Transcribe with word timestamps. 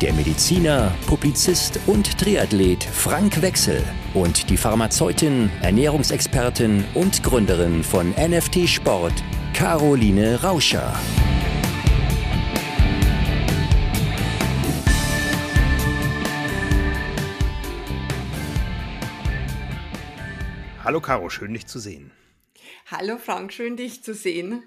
der 0.00 0.12
Mediziner, 0.12 0.92
Publizist 1.06 1.78
und 1.86 2.18
Triathlet 2.18 2.82
Frank 2.82 3.40
Wechsel 3.42 3.82
und 4.14 4.50
die 4.50 4.56
Pharmazeutin, 4.56 5.50
Ernährungsexpertin 5.62 6.84
und 6.94 7.22
Gründerin 7.22 7.82
von 7.82 8.10
NFT 8.10 8.68
Sport, 8.68 9.12
Caroline 9.52 10.42
Rauscher. 10.42 10.94
Hallo 20.82 21.00
Caro, 21.00 21.30
schön 21.30 21.54
dich 21.54 21.66
zu 21.66 21.78
sehen. 21.78 22.10
Hallo 22.90 23.16
Frank, 23.16 23.52
schön 23.52 23.76
dich 23.76 24.02
zu 24.02 24.14
sehen. 24.14 24.62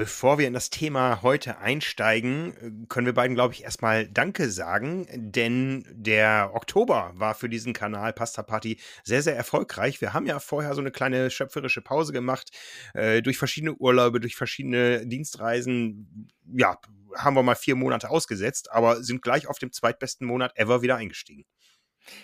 Bevor 0.00 0.38
wir 0.38 0.46
in 0.46 0.54
das 0.54 0.70
Thema 0.70 1.20
heute 1.20 1.58
einsteigen, 1.58 2.86
können 2.88 3.04
wir 3.04 3.12
beiden, 3.12 3.34
glaube 3.34 3.52
ich, 3.52 3.64
erstmal 3.64 4.08
Danke 4.08 4.48
sagen, 4.50 5.06
denn 5.12 5.84
der 5.90 6.52
Oktober 6.54 7.12
war 7.16 7.34
für 7.34 7.50
diesen 7.50 7.74
Kanal 7.74 8.14
Pasta 8.14 8.42
Party 8.42 8.80
sehr, 9.04 9.20
sehr 9.20 9.36
erfolgreich. 9.36 10.00
Wir 10.00 10.14
haben 10.14 10.24
ja 10.24 10.38
vorher 10.38 10.72
so 10.74 10.80
eine 10.80 10.90
kleine 10.90 11.30
schöpferische 11.30 11.82
Pause 11.82 12.14
gemacht, 12.14 12.48
äh, 12.94 13.20
durch 13.20 13.36
verschiedene 13.36 13.74
Urlaube, 13.74 14.20
durch 14.20 14.36
verschiedene 14.36 15.06
Dienstreisen. 15.06 16.30
Ja, 16.50 16.78
haben 17.14 17.36
wir 17.36 17.42
mal 17.42 17.54
vier 17.54 17.76
Monate 17.76 18.08
ausgesetzt, 18.08 18.72
aber 18.72 19.02
sind 19.02 19.20
gleich 19.20 19.48
auf 19.48 19.58
dem 19.58 19.70
zweitbesten 19.70 20.26
Monat 20.26 20.56
ever 20.56 20.80
wieder 20.80 20.96
eingestiegen. 20.96 21.44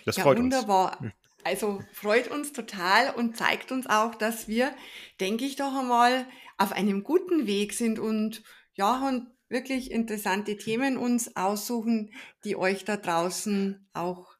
Das 0.03 0.15
ja, 0.15 0.23
freut 0.23 0.39
wunderbar. 0.39 0.99
uns. 0.99 1.11
Also 1.43 1.81
freut 1.93 2.29
uns 2.29 2.51
total 2.51 3.13
und 3.15 3.37
zeigt 3.37 3.71
uns 3.71 3.87
auch, 3.87 4.15
dass 4.15 4.47
wir, 4.47 4.73
denke 5.19 5.45
ich 5.45 5.55
doch 5.55 5.73
einmal, 5.73 6.25
auf 6.57 6.71
einem 6.71 7.03
guten 7.03 7.47
Weg 7.47 7.73
sind 7.73 7.99
und 7.99 8.43
ja, 8.73 9.07
und 9.07 9.27
wirklich 9.49 9.91
interessante 9.91 10.57
Themen 10.57 10.97
uns 10.97 11.35
aussuchen, 11.35 12.11
die 12.43 12.55
euch 12.55 12.83
da 12.85 12.97
draußen 12.97 13.87
auch 13.93 14.37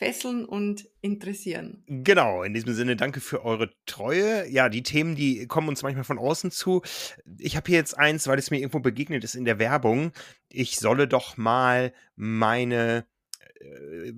fesseln 0.00 0.46
und 0.46 0.88
interessieren. 1.02 1.84
Genau, 1.86 2.42
in 2.42 2.54
diesem 2.54 2.72
Sinne 2.72 2.96
danke 2.96 3.20
für 3.20 3.44
eure 3.44 3.70
Treue. 3.84 4.48
Ja, 4.48 4.70
die 4.70 4.82
Themen, 4.82 5.14
die 5.14 5.46
kommen 5.46 5.68
uns 5.68 5.82
manchmal 5.82 6.04
von 6.04 6.18
außen 6.18 6.50
zu. 6.50 6.80
Ich 7.38 7.54
habe 7.54 7.66
hier 7.68 7.76
jetzt 7.76 7.98
eins, 7.98 8.26
weil 8.26 8.38
es 8.38 8.50
mir 8.50 8.58
irgendwo 8.58 8.80
begegnet 8.80 9.24
ist 9.24 9.34
in 9.34 9.44
der 9.44 9.58
Werbung. 9.58 10.12
Ich 10.48 10.78
solle 10.78 11.06
doch 11.06 11.36
mal 11.36 11.92
meine 12.16 13.04
äh, 13.60 14.12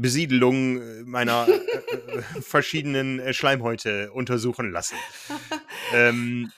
Besiedelung 0.00 1.04
meiner 1.04 1.48
äh, 1.48 1.52
äh, 1.52 2.22
verschiedenen 2.40 3.18
äh, 3.18 3.32
Schleimhäute 3.32 4.12
untersuchen 4.12 4.70
lassen. 4.70 4.96
ähm, 5.92 6.52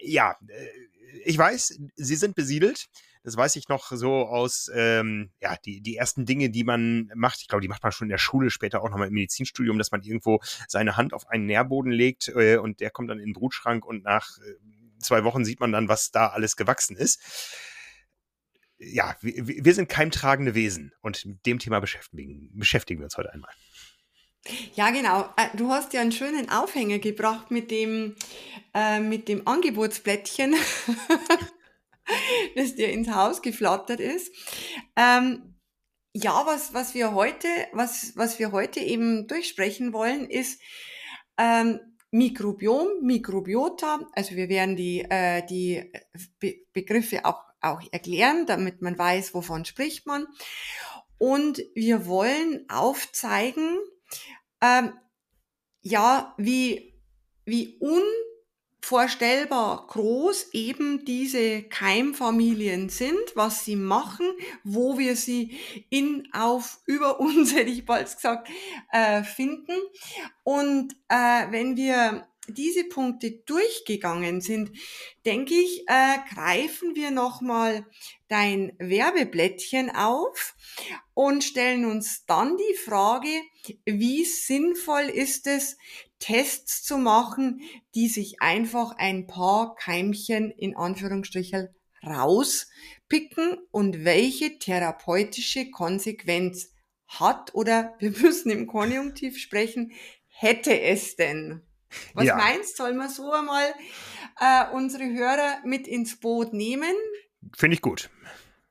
ja, 0.00 0.36
äh, 0.48 0.68
ich 1.24 1.36
weiß, 1.36 1.80
sie 1.94 2.16
sind 2.16 2.34
besiedelt. 2.34 2.86
Das 3.24 3.36
weiß 3.36 3.56
ich 3.56 3.68
noch 3.68 3.90
so 3.90 4.26
aus, 4.28 4.70
ähm, 4.72 5.30
ja, 5.40 5.56
die, 5.64 5.80
die 5.80 5.96
ersten 5.96 6.26
Dinge, 6.26 6.48
die 6.48 6.62
man 6.62 7.10
macht. 7.16 7.40
Ich 7.40 7.48
glaube, 7.48 7.62
die 7.62 7.68
macht 7.68 7.82
man 7.82 7.90
schon 7.90 8.06
in 8.06 8.10
der 8.10 8.18
Schule, 8.18 8.50
später 8.50 8.82
auch 8.82 8.88
nochmal 8.88 9.08
im 9.08 9.14
Medizinstudium, 9.14 9.78
dass 9.78 9.90
man 9.90 10.02
irgendwo 10.02 10.40
seine 10.68 10.96
Hand 10.96 11.12
auf 11.12 11.28
einen 11.28 11.46
Nährboden 11.46 11.90
legt 11.90 12.28
äh, 12.28 12.58
und 12.58 12.78
der 12.78 12.90
kommt 12.90 13.10
dann 13.10 13.18
in 13.18 13.26
den 13.26 13.32
Brutschrank 13.32 13.84
und 13.84 14.04
nach 14.04 14.38
äh, 14.38 14.54
zwei 15.00 15.24
Wochen 15.24 15.44
sieht 15.44 15.58
man 15.58 15.72
dann, 15.72 15.88
was 15.88 16.12
da 16.12 16.28
alles 16.28 16.54
gewachsen 16.54 16.96
ist. 16.96 17.20
Ja, 18.78 19.16
wir, 19.20 19.64
wir 19.64 19.74
sind 19.74 19.88
keimtragende 19.88 20.54
Wesen 20.54 20.92
und 21.00 21.24
mit 21.24 21.46
dem 21.46 21.58
Thema 21.58 21.80
beschäftigen, 21.80 22.50
beschäftigen 22.54 23.00
wir 23.00 23.04
uns 23.04 23.16
heute 23.16 23.32
einmal. 23.32 23.52
Ja, 24.74 24.90
genau. 24.90 25.28
Äh, 25.36 25.56
du 25.56 25.70
hast 25.70 25.92
ja 25.92 26.00
einen 26.00 26.12
schönen 26.12 26.50
Aufhänger 26.50 26.98
gebracht 26.98 27.50
mit 27.50 27.70
dem, 27.70 28.16
äh, 28.74 29.00
mit 29.00 29.28
dem 29.28 29.46
Angebotsblättchen, 29.46 30.54
das 32.56 32.74
dir 32.74 32.90
ins 32.90 33.08
Haus 33.08 33.42
geflattert 33.42 34.00
ist. 34.00 34.32
Ähm, 34.94 35.56
ja, 36.12 36.44
was, 36.46 36.72
was 36.72 36.94
wir 36.94 37.12
heute, 37.14 37.48
was, 37.72 38.12
was 38.16 38.38
wir 38.38 38.52
heute 38.52 38.80
eben 38.80 39.26
durchsprechen 39.26 39.92
wollen, 39.92 40.28
ist 40.30 40.60
ähm, 41.38 41.80
Mikrobiom, 42.10 43.02
Mikrobiota. 43.02 44.00
Also 44.12 44.36
wir 44.36 44.48
werden 44.48 44.76
die, 44.76 45.00
äh, 45.02 45.44
die 45.46 45.92
Be 46.38 46.54
Begriffe 46.72 47.24
auch, 47.24 47.42
auch 47.70 47.80
erklären, 47.92 48.46
damit 48.46 48.82
man 48.82 48.98
weiß, 48.98 49.34
wovon 49.34 49.64
spricht 49.64 50.06
man. 50.06 50.26
Und 51.18 51.62
wir 51.74 52.06
wollen 52.06 52.68
aufzeigen, 52.68 53.78
ähm, 54.60 54.92
ja, 55.80 56.34
wie, 56.36 56.94
wie 57.44 57.78
unvorstellbar 58.82 59.86
groß 59.86 60.52
eben 60.52 61.04
diese 61.04 61.62
Keimfamilien 61.62 62.88
sind, 62.88 63.16
was 63.34 63.64
sie 63.64 63.76
machen, 63.76 64.26
wo 64.64 64.98
wir 64.98 65.16
sie 65.16 65.58
in, 65.88 66.28
auf, 66.32 66.80
über 66.86 67.20
uns, 67.20 67.54
hätte 67.54 67.70
ich 67.70 67.86
bald 67.86 68.12
gesagt, 68.14 68.48
äh, 68.92 69.22
finden. 69.22 69.76
Und 70.42 70.94
äh, 71.08 71.46
wenn 71.50 71.76
wir 71.76 72.26
diese 72.48 72.84
Punkte 72.84 73.30
durchgegangen 73.46 74.40
sind, 74.40 74.72
denke 75.24 75.54
ich, 75.54 75.84
äh, 75.88 76.18
greifen 76.34 76.94
wir 76.94 77.10
nochmal 77.10 77.86
dein 78.28 78.72
Werbeblättchen 78.78 79.90
auf 79.90 80.54
und 81.14 81.44
stellen 81.44 81.84
uns 81.84 82.24
dann 82.26 82.56
die 82.56 82.76
Frage, 82.76 83.28
wie 83.84 84.24
sinnvoll 84.24 85.04
ist 85.04 85.46
es, 85.46 85.76
Tests 86.18 86.82
zu 86.82 86.98
machen, 86.98 87.60
die 87.94 88.08
sich 88.08 88.40
einfach 88.40 88.92
ein 88.96 89.26
paar 89.26 89.74
Keimchen 89.74 90.50
in 90.50 90.76
Anführungsstrichen 90.76 91.68
rauspicken 92.04 93.58
und 93.70 94.04
welche 94.04 94.58
therapeutische 94.58 95.70
Konsequenz 95.70 96.72
hat 97.08 97.54
oder 97.54 97.94
wir 97.98 98.10
müssen 98.10 98.50
im 98.50 98.66
Konjunktiv 98.66 99.38
sprechen, 99.38 99.92
hätte 100.28 100.80
es 100.80 101.16
denn? 101.16 101.65
Was 102.14 102.24
ja. 102.24 102.36
meinst, 102.36 102.76
soll 102.76 102.94
man 102.94 103.08
so 103.08 103.32
einmal 103.32 103.74
äh, 104.40 104.64
unsere 104.72 105.04
Hörer 105.04 105.60
mit 105.64 105.86
ins 105.86 106.18
Boot 106.18 106.52
nehmen? 106.52 106.94
Finde 107.56 107.74
ich 107.74 107.82
gut. 107.82 108.10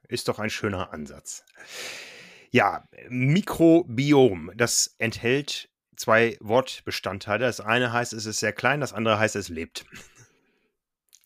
Ist 0.08 0.28
doch 0.28 0.40
ein 0.40 0.50
schöner 0.50 0.94
Ansatz. 0.94 1.44
Ja, 2.52 2.88
Mikrobiom, 3.10 4.52
das 4.56 4.96
enthält 4.98 5.70
zwei 5.96 6.38
Wortbestandteile. 6.40 7.46
Das 7.46 7.60
eine 7.60 7.92
heißt, 7.92 8.14
es 8.14 8.26
ist 8.26 8.40
sehr 8.40 8.54
klein, 8.54 8.80
das 8.82 8.94
andere 8.94 9.20
heißt, 9.20 9.36
es 9.36 9.50
lebt. 9.50 9.86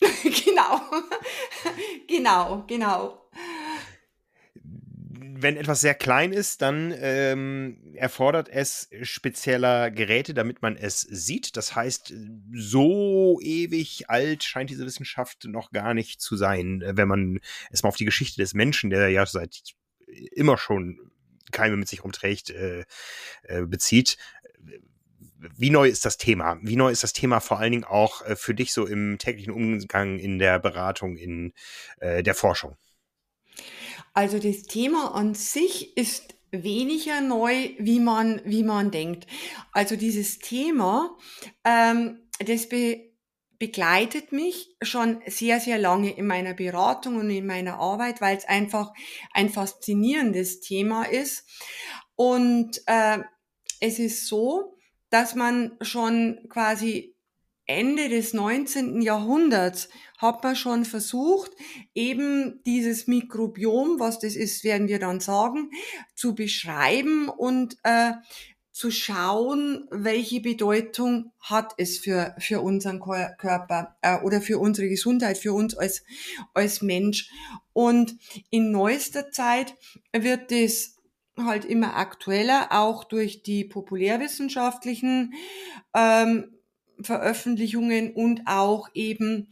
genau. 0.00 0.80
genau, 2.08 2.64
genau 2.66 3.19
wenn 5.42 5.56
etwas 5.56 5.80
sehr 5.80 5.94
klein 5.94 6.32
ist, 6.32 6.62
dann 6.62 6.94
ähm, 6.96 7.94
erfordert 7.94 8.48
es 8.48 8.88
spezieller 9.02 9.90
Geräte, 9.90 10.34
damit 10.34 10.62
man 10.62 10.76
es 10.76 11.00
sieht. 11.00 11.56
Das 11.56 11.74
heißt, 11.74 12.12
so 12.52 13.38
ewig 13.42 14.08
alt 14.08 14.44
scheint 14.44 14.70
diese 14.70 14.86
Wissenschaft 14.86 15.44
noch 15.44 15.70
gar 15.70 15.94
nicht 15.94 16.20
zu 16.20 16.36
sein, 16.36 16.82
wenn 16.84 17.08
man 17.08 17.40
es 17.70 17.82
mal 17.82 17.88
auf 17.88 17.96
die 17.96 18.04
Geschichte 18.04 18.40
des 18.40 18.54
Menschen, 18.54 18.90
der 18.90 19.08
ja 19.08 19.26
seit 19.26 19.74
immer 20.32 20.58
schon 20.58 21.10
Keime 21.50 21.76
mit 21.76 21.88
sich 21.88 22.04
rumträgt, 22.04 22.50
äh, 22.50 22.84
äh, 23.42 23.62
bezieht. 23.62 24.16
Wie 25.56 25.70
neu 25.70 25.88
ist 25.88 26.04
das 26.04 26.16
Thema? 26.16 26.58
Wie 26.62 26.76
neu 26.76 26.90
ist 26.90 27.02
das 27.02 27.12
Thema 27.12 27.40
vor 27.40 27.58
allen 27.58 27.72
Dingen 27.72 27.84
auch 27.84 28.22
äh, 28.22 28.36
für 28.36 28.54
dich 28.54 28.72
so 28.72 28.86
im 28.86 29.18
täglichen 29.18 29.52
Umgang, 29.52 30.18
in 30.18 30.38
der 30.38 30.58
Beratung, 30.58 31.16
in 31.16 31.52
äh, 31.98 32.22
der 32.22 32.34
Forschung? 32.34 32.76
Also 34.12 34.38
das 34.38 34.62
Thema 34.62 35.14
an 35.14 35.34
sich 35.34 35.96
ist 35.96 36.34
weniger 36.50 37.20
neu, 37.20 37.70
wie 37.78 38.00
man, 38.00 38.40
wie 38.44 38.62
man 38.62 38.90
denkt. 38.90 39.26
Also 39.72 39.96
dieses 39.96 40.38
Thema, 40.38 41.16
ähm, 41.64 42.28
das 42.38 42.68
be 42.68 43.10
begleitet 43.60 44.32
mich 44.32 44.74
schon 44.80 45.20
sehr, 45.26 45.60
sehr 45.60 45.76
lange 45.76 46.16
in 46.16 46.26
meiner 46.26 46.54
Beratung 46.54 47.16
und 47.16 47.28
in 47.28 47.44
meiner 47.44 47.78
Arbeit, 47.78 48.22
weil 48.22 48.38
es 48.38 48.46
einfach 48.46 48.90
ein 49.34 49.50
faszinierendes 49.50 50.60
Thema 50.60 51.04
ist. 51.04 51.46
Und 52.16 52.80
äh, 52.86 53.18
es 53.78 53.98
ist 53.98 54.26
so, 54.26 54.78
dass 55.10 55.34
man 55.34 55.76
schon 55.82 56.40
quasi 56.48 57.14
Ende 57.66 58.08
des 58.08 58.32
19. 58.32 59.02
Jahrhunderts 59.02 59.90
hat 60.20 60.44
man 60.44 60.54
schon 60.54 60.84
versucht, 60.84 61.52
eben 61.94 62.60
dieses 62.66 63.06
Mikrobiom, 63.06 63.98
was 63.98 64.18
das 64.18 64.36
ist, 64.36 64.64
werden 64.64 64.88
wir 64.88 64.98
dann 64.98 65.20
sagen, 65.20 65.70
zu 66.14 66.34
beschreiben 66.34 67.28
und 67.28 67.76
äh, 67.84 68.12
zu 68.70 68.90
schauen, 68.90 69.86
welche 69.90 70.40
Bedeutung 70.40 71.32
hat 71.40 71.74
es 71.76 71.98
für, 71.98 72.34
für 72.38 72.60
unseren 72.60 73.00
Körper 73.00 73.96
äh, 74.00 74.18
oder 74.20 74.40
für 74.40 74.58
unsere 74.58 74.88
Gesundheit, 74.88 75.38
für 75.38 75.52
uns 75.52 75.76
als, 75.76 76.02
als 76.54 76.80
Mensch. 76.80 77.30
Und 77.72 78.16
in 78.50 78.70
neuester 78.70 79.30
Zeit 79.30 79.74
wird 80.12 80.52
es 80.52 80.96
halt 81.36 81.64
immer 81.64 81.96
aktueller, 81.96 82.68
auch 82.70 83.04
durch 83.04 83.42
die 83.42 83.64
populärwissenschaftlichen 83.64 85.34
ähm, 85.94 86.54
Veröffentlichungen 87.02 88.12
und 88.12 88.42
auch 88.46 88.88
eben 88.94 89.48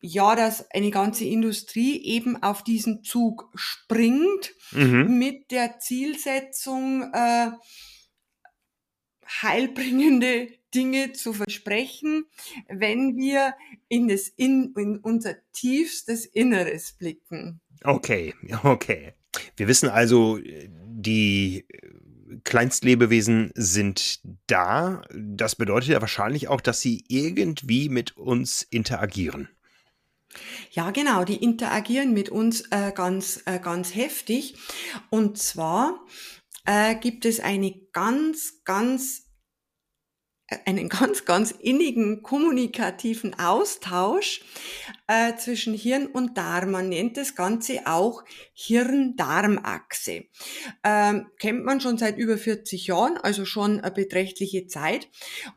ja, 0.00 0.34
dass 0.34 0.70
eine 0.70 0.90
ganze 0.90 1.24
Industrie 1.24 2.02
eben 2.02 2.42
auf 2.42 2.64
diesen 2.64 3.02
Zug 3.02 3.50
springt 3.54 4.52
mhm. 4.72 5.18
mit 5.18 5.50
der 5.50 5.78
Zielsetzung, 5.78 7.12
äh, 7.12 7.50
heilbringende 9.42 10.48
Dinge 10.74 11.12
zu 11.12 11.32
versprechen, 11.32 12.24
wenn 12.68 13.16
wir 13.16 13.54
in, 13.88 14.08
das 14.08 14.28
in, 14.28 14.74
in 14.76 14.98
unser 14.98 15.36
tiefstes 15.52 16.26
Inneres 16.26 16.92
blicken. 16.92 17.60
Okay, 17.82 18.34
okay. 18.64 19.14
Wir 19.56 19.68
wissen 19.68 19.88
also, 19.88 20.38
die 20.42 21.64
Kleinstlebewesen 22.44 23.52
sind 23.54 24.20
da. 24.46 25.02
Das 25.14 25.56
bedeutet 25.56 25.90
ja 25.90 26.00
wahrscheinlich 26.00 26.48
auch, 26.48 26.60
dass 26.60 26.80
sie 26.80 27.04
irgendwie 27.08 27.88
mit 27.88 28.16
uns 28.16 28.62
interagieren. 28.62 29.48
Ja, 30.70 30.90
genau, 30.90 31.24
die 31.24 31.42
interagieren 31.42 32.12
mit 32.12 32.28
uns 32.28 32.62
äh, 32.70 32.92
ganz, 32.92 33.42
äh, 33.46 33.58
ganz 33.58 33.94
heftig. 33.94 34.54
Und 35.10 35.38
zwar 35.38 36.04
äh, 36.64 36.94
gibt 36.94 37.24
es 37.24 37.40
eine 37.40 37.74
ganz, 37.92 38.62
ganz 38.64 39.30
einen 40.66 40.88
ganz, 40.88 41.24
ganz 41.24 41.50
innigen 41.50 42.22
kommunikativen 42.22 43.38
Austausch 43.38 44.42
äh, 45.10 45.36
zwischen 45.36 45.74
Hirn 45.74 46.06
und 46.06 46.38
Darm. 46.38 46.70
Man 46.70 46.88
nennt 46.88 47.16
das 47.16 47.34
Ganze 47.34 47.80
auch 47.86 48.22
Hirn-Darm-Achse. 48.54 50.26
Ähm, 50.84 51.26
kennt 51.40 51.64
man 51.64 51.80
schon 51.80 51.98
seit 51.98 52.16
über 52.16 52.38
40 52.38 52.86
Jahren, 52.86 53.16
also 53.16 53.44
schon 53.44 53.80
eine 53.80 53.90
beträchtliche 53.90 54.68
Zeit. 54.68 55.08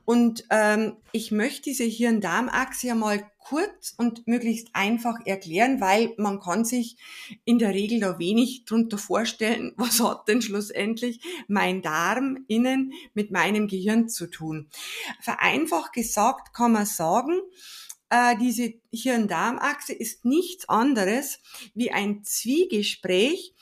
Und 0.06 0.44
ähm, 0.50 0.98
ich 1.12 1.32
möchte 1.32 1.66
diese 1.66 1.84
Hirn-Darm-Achse 1.84 2.88
ja 2.88 2.96
mal 2.96 3.30
kurz 3.38 3.94
und 3.96 4.26
möglichst 4.28 4.70
einfach 4.74 5.18
erklären, 5.26 5.80
weil 5.82 6.14
man 6.18 6.40
kann 6.40 6.66
sich 6.66 6.98
in 7.46 7.60
der 7.60 7.76
Regel 7.76 8.00
da 8.00 8.18
wenig 8.18 8.66
drunter 8.66 8.98
vorstellen, 8.98 9.74
was 9.78 10.02
hat 10.02 10.28
denn 10.28 10.42
schlussendlich 10.42 11.20
mein 11.48 11.84
Darm 11.84 12.44
innen 12.48 12.94
mit 13.14 13.30
meinem 13.30 13.68
Gehirn 13.68 14.10
zu 14.10 14.26
tun. 14.26 14.70
Vereinfacht 15.22 15.94
gesagt 15.94 16.56
kann 16.56 16.72
man 16.72 16.88
sagen, 16.88 17.40
äh, 18.14 18.38
diese 18.38 18.76
Hirn-Darm-Achse 18.92 19.92
ist 19.92 20.24
nichts 20.24 20.70
anderes 20.70 21.40
wie 21.74 21.92
ein 21.92 22.24
Zwiegespräch 22.24 23.56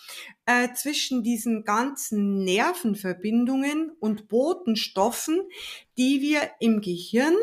äh, 0.45 0.73
zwischen 0.73 1.23
diesen 1.23 1.63
ganzen 1.63 2.43
Nervenverbindungen 2.43 3.91
und 4.01 4.27
Botenstoffen, 4.27 5.41
die 5.97 6.19
wir 6.19 6.51
im 6.59 6.81
Gehirn 6.81 7.35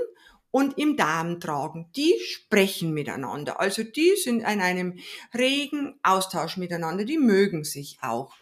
und 0.51 0.77
im 0.77 0.99
Darm 0.99 1.41
tragen. 1.41 1.91
Die 1.97 2.15
sprechen 2.21 2.93
miteinander. 2.93 3.59
Also 3.59 3.85
die 3.85 4.15
sind 4.17 4.41
in 4.41 4.61
einem 4.61 4.99
regen 5.35 5.99
Austausch 6.03 6.59
miteinander. 6.59 7.07
Die 7.07 7.19
mögen 7.19 7.65
sich 7.65 7.99
auch. 8.03 8.35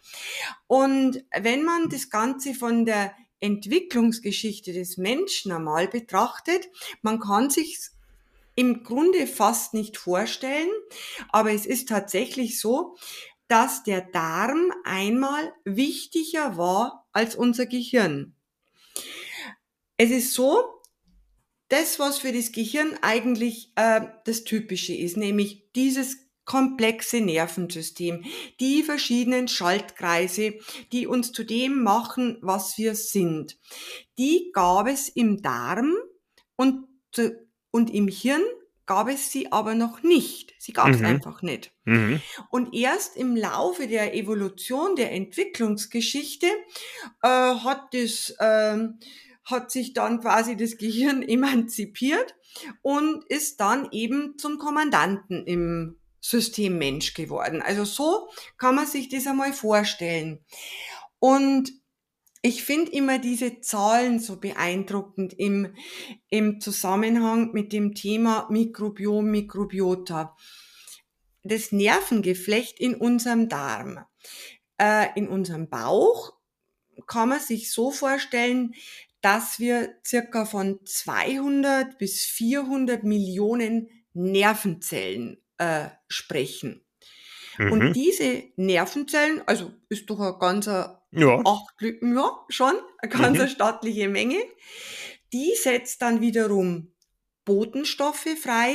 Und 0.67 1.25
wenn 1.41 1.63
man 1.63 1.89
das 1.89 2.11
Ganze 2.11 2.53
von 2.53 2.85
der 2.85 3.15
Entwicklungsgeschichte 3.39 4.73
des 4.73 4.97
Menschen 4.97 5.53
einmal 5.53 5.87
betrachtet, 5.87 6.69
man 7.03 7.21
kann 7.21 7.51
sich 7.51 7.79
im 8.57 8.83
Grunde 8.83 9.27
fast 9.27 9.75
nicht 9.75 9.97
vorstellen, 9.97 10.69
aber 11.29 11.53
es 11.53 11.67
ist 11.67 11.89
tatsächlich 11.89 12.59
so, 12.59 12.97
dass 13.49 13.85
der 13.85 14.01
Darm 14.01 14.73
einmal 14.85 15.53
wichtiger 15.65 16.57
war 16.57 17.07
als 17.13 17.37
unser 17.37 17.67
Gehirn. 17.67 18.35
Es 19.97 20.11
ist 20.11 20.33
so, 20.33 20.65
das, 21.69 21.99
was 21.99 22.19
für 22.19 22.33
das 22.33 22.53
Gehirn 22.53 22.99
eigentlich 23.03 23.73
äh, 23.77 24.03
das 24.25 24.45
Typische 24.45 24.95
ist, 24.95 25.17
nämlich 25.17 25.65
dieses 25.75 26.27
komplexe 26.45 27.21
Nervensystem, 27.21 28.25
die 28.61 28.83
verschiedenen 28.85 29.49
Schaltkreise, 29.49 30.55
die 30.93 31.07
uns 31.07 31.33
zu 31.33 31.45
dem 31.45 31.83
machen, 31.83 32.39
was 32.41 32.79
wir 32.79 32.95
sind. 32.95 33.59
Die 34.17 34.51
gab 34.53 34.87
es 34.87 35.09
im 35.09 35.43
Darm 35.43 35.95
und, 36.55 36.87
und 37.77 37.93
im 37.93 38.09
Hirn 38.09 38.41
gab 38.87 39.07
es 39.11 39.31
sie 39.31 39.53
aber 39.53 39.75
noch 39.75 40.03
nicht. 40.03 40.55
Sie 40.59 40.73
gab 40.73 40.89
es 40.89 41.01
mhm. 41.01 41.05
einfach 41.05 41.43
nicht. 41.43 41.75
Mhm. 41.85 42.23
Und 42.49 42.73
erst 42.73 43.19
im 43.19 43.37
Laufe 43.37 43.87
der 43.87 44.15
Evolution, 44.15 44.97
der 44.97 45.13
Entwicklungsgeschichte, 45.13 46.47
äh, 47.23 47.29
hat 47.29 47.93
das 47.93 48.31
äh, 48.39 48.79
hat 49.45 49.71
sich 49.71 49.93
dann 49.93 50.23
quasi 50.23 50.57
das 50.57 50.79
Gehirn 50.79 51.23
emanzipiert 51.29 52.35
und 52.81 53.25
ist 53.29 53.61
dann 53.61 53.89
eben 53.93 54.39
zum 54.39 54.57
Kommandanten 54.57 55.45
im 55.45 55.99
System 56.23 56.79
Mensch 56.79 57.13
geworden. 57.13 57.61
Also 57.61 57.85
so 57.85 58.31
kann 58.57 58.75
man 58.75 58.87
sich 58.87 59.11
das 59.11 59.27
einmal 59.27 59.53
vorstellen. 59.53 60.43
Und 61.19 61.73
ich 62.47 62.63
finde 62.63 62.93
immer 62.93 63.19
diese 63.19 63.61
Zahlen 63.61 64.21
so 64.21 64.37
beeindruckend 64.37 65.35
im, 65.37 65.75
im 66.31 66.61
Zusammenhang 66.61 67.51
mit 67.53 67.73
dem 67.73 67.93
Thema 67.93 68.47
Mikrobiom, 68.51 69.29
Mikrobiota. 69.29 70.37
Das 71.43 71.73
Nervengeflecht 71.73 72.79
in 72.79 72.95
unserem 72.95 73.49
Darm, 73.49 73.99
äh, 74.79 75.09
in 75.17 75.27
unserem 75.27 75.69
Bauch 75.69 76.35
kann 77.09 77.31
man 77.31 77.41
sich 77.41 77.73
so 77.73 77.91
vorstellen, 77.91 78.75
dass 79.23 79.59
wir 79.59 79.97
circa 80.07 80.45
von 80.45 80.79
200 80.85 81.99
bis 81.99 82.27
400 82.27 83.03
Millionen 83.03 83.89
Nervenzellen 84.13 85.43
äh, 85.59 85.89
sprechen. 86.07 86.86
Mhm. 87.59 87.73
Und 87.73 87.93
diese 87.95 88.45
Nervenzellen, 88.57 89.43
also 89.47 89.73
ist 89.89 90.09
doch 90.11 90.21
ein 90.21 90.39
ganzer 90.39 91.07
ja. 91.11 91.41
acht, 91.45 91.75
ja, 91.81 92.45
schon, 92.49 92.75
eine 92.99 93.13
ganz 93.13 93.39
mhm. 93.39 93.49
stattliche 93.49 94.09
Menge, 94.09 94.39
die 95.33 95.53
setzt 95.55 96.03
dann 96.03 96.21
wiederum 96.21 96.93
Botenstoffe 97.47 98.29
frei, 98.43 98.75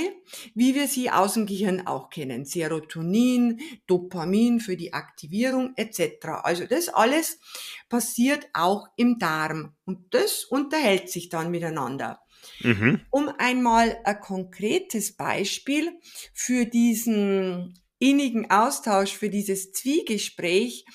wie 0.56 0.74
wir 0.76 0.88
sie 0.88 1.12
aus 1.12 1.34
dem 1.34 1.46
Gehirn 1.46 1.86
auch 1.86 2.10
kennen. 2.10 2.46
Serotonin, 2.46 3.60
Dopamin 3.86 4.62
für 4.62 4.78
die 4.78 4.94
Aktivierung 4.94 5.74
etc. 5.76 6.26
Also 6.44 6.66
das 6.66 6.88
alles 6.88 7.40
passiert 7.90 8.48
auch 8.54 8.88
im 8.96 9.20
Darm 9.20 9.76
und 9.84 10.14
das 10.14 10.46
unterhält 10.46 11.10
sich 11.10 11.28
dann 11.28 11.52
miteinander. 11.52 12.22
Mhm. 12.62 13.02
Um 13.12 13.30
einmal 13.38 14.00
ein 14.06 14.20
konkretes 14.22 15.16
Beispiel 15.18 15.92
für 16.34 16.66
diesen 16.66 17.81
innigen 18.02 18.50
Austausch, 18.50 19.16
für 19.16 19.30
dieses 19.30 19.72
Zwiegespräch 19.72 20.86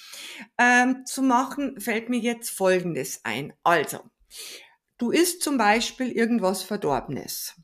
ähm, 0.58 1.06
zu 1.06 1.22
machen, 1.22 1.80
fällt 1.80 2.10
mir 2.10 2.18
jetzt 2.18 2.50
Folgendes 2.50 3.20
ein. 3.24 3.54
Also, 3.62 4.00
du 4.98 5.12
isst 5.12 5.42
zum 5.42 5.56
Beispiel 5.56 6.10
irgendwas 6.10 6.62
Verdorbenes. 6.64 7.54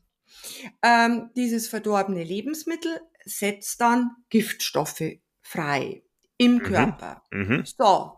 Ähm, 0.81 1.29
dieses 1.35 1.67
verdorbene 1.67 2.23
Lebensmittel 2.23 3.01
setzt 3.25 3.81
dann 3.81 4.11
Giftstoffe 4.29 5.19
frei 5.41 6.03
im 6.37 6.55
mhm. 6.55 6.63
Körper. 6.63 7.23
Mhm. 7.31 7.65
So, 7.65 8.17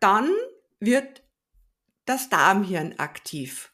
dann 0.00 0.30
wird 0.80 1.22
das 2.06 2.28
Darmhirn 2.28 2.98
aktiv, 2.98 3.72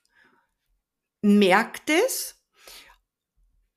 merkt 1.23 1.89
es 1.89 2.43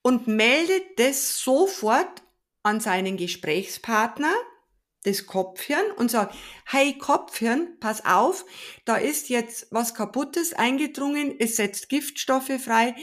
und 0.01 0.27
meldet 0.27 0.99
das 0.99 1.39
sofort 1.39 2.24
an 2.65 2.79
seinen 2.79 3.15
Gesprächspartner, 3.15 4.33
das 5.03 5.27
Kopfhirn, 5.27 5.85
und 5.97 6.09
sagt, 6.09 6.35
hey 6.65 6.97
Kopfhirn, 6.97 7.77
pass 7.79 8.03
auf, 8.05 8.43
da 8.85 8.95
ist 8.95 9.29
jetzt 9.29 9.67
was 9.69 9.93
Kaputtes 9.93 10.53
eingedrungen, 10.53 11.35
es 11.37 11.57
setzt 11.57 11.89
Giftstoffe 11.89 12.59
frei, 12.59 12.95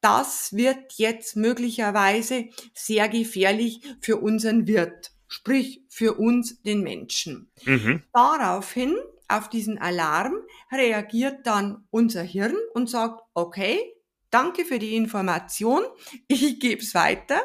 das 0.00 0.54
wird 0.54 0.94
jetzt 0.94 1.36
möglicherweise 1.36 2.46
sehr 2.74 3.08
gefährlich 3.08 3.80
für 4.00 4.16
unseren 4.16 4.66
Wirt, 4.66 5.12
sprich 5.28 5.82
für 5.90 6.14
uns, 6.14 6.62
den 6.62 6.80
Menschen. 6.80 7.50
Mhm. 7.64 8.02
Daraufhin, 8.12 8.96
auf 9.28 9.50
diesen 9.50 9.78
Alarm, 9.78 10.34
reagiert 10.72 11.46
dann 11.46 11.86
unser 11.90 12.22
Hirn 12.22 12.56
und 12.72 12.88
sagt, 12.88 13.20
okay, 13.34 13.93
danke 14.34 14.64
für 14.64 14.78
die 14.80 14.96
Information, 14.96 15.84
ich 16.28 16.58
gebe 16.60 16.82
es 16.82 16.94
weiter. 16.94 17.40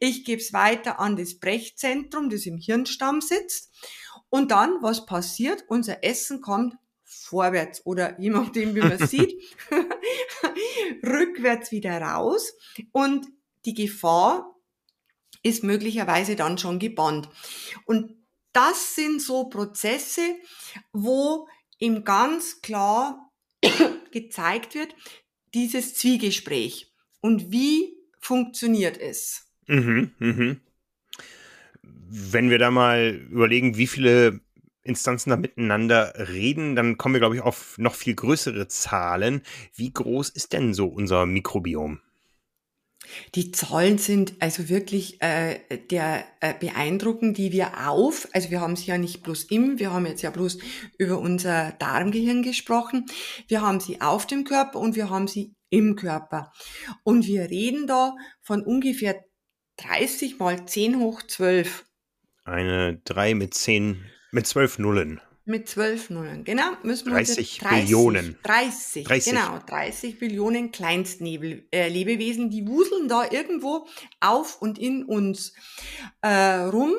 Ich 0.00 0.24
gebe 0.24 0.40
es 0.40 0.52
weiter 0.52 1.00
an 1.00 1.16
das 1.16 1.38
Brechzentrum, 1.38 2.30
das 2.30 2.46
im 2.46 2.56
Hirnstamm 2.56 3.20
sitzt. 3.20 3.72
Und 4.30 4.50
dann, 4.52 4.80
was 4.80 5.06
passiert? 5.06 5.64
Unser 5.68 6.04
Essen 6.04 6.40
kommt 6.40 6.76
vorwärts 7.02 7.84
oder 7.84 8.18
je 8.20 8.30
nachdem, 8.30 8.74
wie 8.74 8.80
man 8.80 8.98
sieht, 9.06 9.42
rückwärts 11.02 11.70
wieder 11.72 12.00
raus 12.00 12.54
und 12.92 13.26
die 13.64 13.74
Gefahr 13.74 14.54
ist 15.42 15.62
möglicherweise 15.62 16.36
dann 16.36 16.58
schon 16.58 16.78
gebannt. 16.78 17.28
Und 17.86 18.16
das 18.52 18.94
sind 18.94 19.20
so 19.20 19.48
Prozesse, 19.48 20.36
wo 20.92 21.48
ihm 21.78 22.04
ganz 22.04 22.60
klar 22.62 23.30
gezeigt 24.10 24.74
wird, 24.74 24.94
dieses 25.54 25.94
Zwiegespräch 25.94 26.92
und 27.20 27.50
wie 27.50 27.96
funktioniert 28.18 28.98
es. 28.98 29.46
Mhm, 29.66 30.10
mhm. 30.18 30.60
Wenn 31.82 32.50
wir 32.50 32.58
da 32.58 32.70
mal 32.70 33.22
überlegen, 33.30 33.76
wie 33.76 33.86
viele 33.86 34.40
Instanzen 34.82 35.30
da 35.30 35.36
miteinander 35.36 36.12
reden, 36.28 36.76
dann 36.76 36.98
kommen 36.98 37.14
wir, 37.14 37.20
glaube 37.20 37.36
ich, 37.36 37.40
auf 37.40 37.78
noch 37.78 37.94
viel 37.94 38.14
größere 38.14 38.68
Zahlen. 38.68 39.42
Wie 39.74 39.92
groß 39.92 40.28
ist 40.28 40.52
denn 40.52 40.74
so 40.74 40.86
unser 40.86 41.24
Mikrobiom? 41.24 42.00
Die 43.34 43.52
Zahlen 43.52 43.98
sind 43.98 44.34
also 44.40 44.68
wirklich 44.68 45.20
äh, 45.22 45.60
der 45.90 46.24
äh, 46.40 46.54
beeindruckend, 46.58 47.38
die 47.38 47.52
wir 47.52 47.88
auf, 47.88 48.28
also 48.32 48.50
wir 48.50 48.60
haben 48.60 48.76
sie 48.76 48.86
ja 48.86 48.98
nicht 48.98 49.22
bloß 49.22 49.44
im, 49.44 49.78
wir 49.78 49.92
haben 49.92 50.06
jetzt 50.06 50.22
ja 50.22 50.30
bloß 50.30 50.58
über 50.98 51.18
unser 51.18 51.72
Darmgehirn 51.72 52.42
gesprochen, 52.42 53.06
wir 53.48 53.62
haben 53.62 53.80
sie 53.80 54.00
auf 54.00 54.26
dem 54.26 54.44
Körper 54.44 54.78
und 54.78 54.96
wir 54.96 55.10
haben 55.10 55.28
sie 55.28 55.54
im 55.70 55.96
Körper. 55.96 56.52
Und 57.02 57.26
wir 57.26 57.50
reden 57.50 57.86
da 57.86 58.14
von 58.42 58.62
ungefähr 58.62 59.24
30 59.78 60.38
mal 60.38 60.66
10 60.66 60.98
hoch 61.00 61.22
12. 61.22 61.84
Eine 62.44 63.00
3 63.04 63.34
mit 63.34 63.54
10, 63.54 64.04
mit 64.30 64.46
12 64.46 64.78
Nullen. 64.78 65.20
Mit 65.46 65.68
12 65.68 66.08
Nullen, 66.08 66.44
genau. 66.44 66.72
Müssen 66.82 67.06
wir 67.06 67.14
30, 67.14 67.58
30 67.58 67.80
Billionen. 67.82 68.38
30, 68.44 69.04
30, 69.06 69.32
genau. 69.32 69.58
30 69.66 70.18
Billionen 70.18 70.72
Kleinstlebewesen, 70.72 72.48
die 72.48 72.66
wuseln 72.66 73.08
da 73.08 73.30
irgendwo 73.30 73.86
auf 74.20 74.62
und 74.62 74.78
in 74.78 75.04
uns 75.04 75.52
äh, 76.22 76.28
rum. 76.28 76.94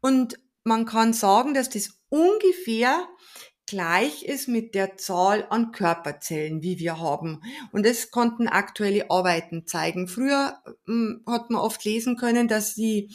Und 0.00 0.40
man 0.64 0.86
kann 0.86 1.12
sagen, 1.12 1.54
dass 1.54 1.70
das 1.70 2.00
ungefähr 2.08 3.06
gleich 3.66 4.24
ist 4.24 4.48
mit 4.48 4.74
der 4.74 4.96
Zahl 4.96 5.46
an 5.50 5.72
Körperzellen, 5.72 6.62
wie 6.62 6.78
wir 6.78 6.98
haben. 6.98 7.42
Und 7.72 7.86
das 7.86 8.10
konnten 8.10 8.48
aktuelle 8.48 9.10
Arbeiten 9.10 9.66
zeigen. 9.66 10.08
Früher 10.08 10.58
hm, 10.86 11.22
hat 11.26 11.50
man 11.50 11.60
oft 11.60 11.84
lesen 11.84 12.16
können, 12.16 12.48
dass 12.48 12.74
die, 12.74 13.14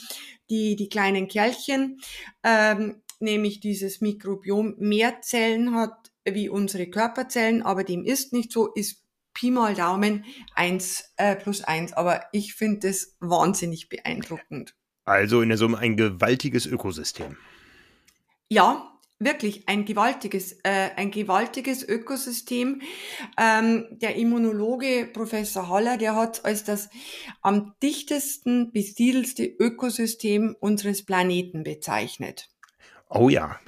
die, 0.50 0.76
die 0.76 0.90
kleinen 0.90 1.28
Kerlchen 1.28 2.00
ähm, 2.44 3.02
nämlich 3.22 3.60
dieses 3.60 4.02
Mikrobiom 4.02 4.76
mehr 4.78 5.22
Zellen 5.22 5.76
hat 5.76 6.12
wie 6.26 6.50
unsere 6.50 6.88
Körperzellen, 6.88 7.62
aber 7.64 7.84
dem 7.84 8.04
ist 8.04 8.34
nicht 8.34 8.52
so, 8.52 8.72
ist 8.74 9.04
Pi 9.34 9.52
mal 9.52 9.74
Daumen 9.74 10.26
eins 10.56 11.14
äh, 11.18 11.36
plus 11.36 11.64
eins. 11.64 11.94
Aber 11.94 12.26
ich 12.32 12.56
finde 12.56 12.90
das 12.90 13.16
wahnsinnig 13.20 13.90
beeindruckend. 13.90 14.76
Also 15.06 15.42
in 15.42 15.50
der 15.50 15.58
Summe 15.58 15.78
ein 15.78 15.98
gewaltiges 15.98 16.66
Ökosystem. 16.66 17.38
Ja, 18.50 19.00
wirklich 19.20 19.68
ein 19.68 19.86
gewaltiges, 19.86 20.54
äh, 20.64 20.90
ein 20.96 21.12
gewaltiges 21.12 21.88
Ökosystem. 21.88 22.82
Ähm, 23.38 23.86
der 23.92 24.16
Immunologe 24.16 25.10
Professor 25.12 25.70
Haller, 25.70 25.98
der 25.98 26.16
hat 26.16 26.46
als 26.46 26.64
das 26.64 26.90
am 27.42 27.76
dichtesten 27.82 28.72
besiedelste 28.72 29.46
Ökosystem 29.46 30.56
unseres 30.60 31.06
Planeten 31.06 31.64
bezeichnet. 31.64 32.50
Oh 33.10 33.28
ja, 33.28 33.60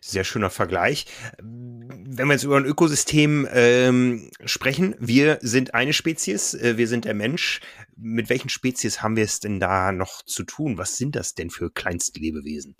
sehr 0.00 0.24
schöner 0.24 0.50
Vergleich. 0.50 1.06
Wenn 1.38 2.26
wir 2.26 2.32
jetzt 2.32 2.42
über 2.42 2.56
ein 2.56 2.64
Ökosystem 2.64 3.46
ähm, 3.52 4.30
sprechen, 4.44 4.96
wir 4.98 5.38
sind 5.42 5.74
eine 5.74 5.92
Spezies, 5.92 6.54
äh, 6.54 6.76
wir 6.76 6.88
sind 6.88 7.04
der 7.04 7.14
Mensch. 7.14 7.60
Mit 7.96 8.30
welchen 8.30 8.48
Spezies 8.48 9.00
haben 9.00 9.14
wir 9.14 9.24
es 9.24 9.38
denn 9.38 9.60
da 9.60 9.92
noch 9.92 10.22
zu 10.22 10.42
tun? 10.42 10.76
Was 10.76 10.96
sind 10.96 11.14
das 11.14 11.34
denn 11.34 11.50
für 11.50 11.70
Kleinstlebewesen? 11.70 12.76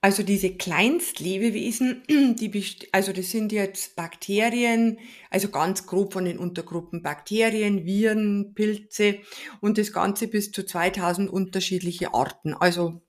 Also 0.00 0.24
diese 0.24 0.56
Kleinstlebewesen, 0.56 2.02
die 2.08 2.74
also 2.90 3.12
das 3.12 3.30
sind 3.30 3.52
jetzt 3.52 3.94
Bakterien, 3.94 4.98
also 5.30 5.48
ganz 5.48 5.86
grob 5.86 6.12
von 6.12 6.24
den 6.24 6.38
Untergruppen 6.38 7.02
Bakterien, 7.02 7.84
Viren, 7.84 8.52
Pilze 8.54 9.18
und 9.60 9.78
das 9.78 9.92
Ganze 9.92 10.26
bis 10.26 10.50
zu 10.50 10.64
2000 10.64 11.30
unterschiedliche 11.30 12.14
Arten. 12.14 12.52
Also 12.52 13.02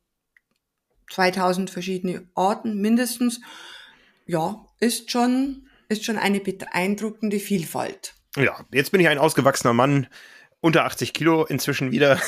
2000 1.11 1.69
verschiedene 1.69 2.27
Arten 2.35 2.79
mindestens. 2.79 3.41
Ja, 4.25 4.65
ist 4.79 5.11
schon, 5.11 5.67
ist 5.89 6.05
schon 6.05 6.17
eine 6.17 6.39
beeindruckende 6.39 7.39
Vielfalt. 7.39 8.13
Ja, 8.35 8.65
jetzt 8.71 8.91
bin 8.91 9.01
ich 9.01 9.07
ein 9.07 9.17
ausgewachsener 9.17 9.73
Mann, 9.73 10.07
unter 10.59 10.85
80 10.85 11.13
Kilo 11.13 11.45
inzwischen 11.45 11.91
wieder. 11.91 12.13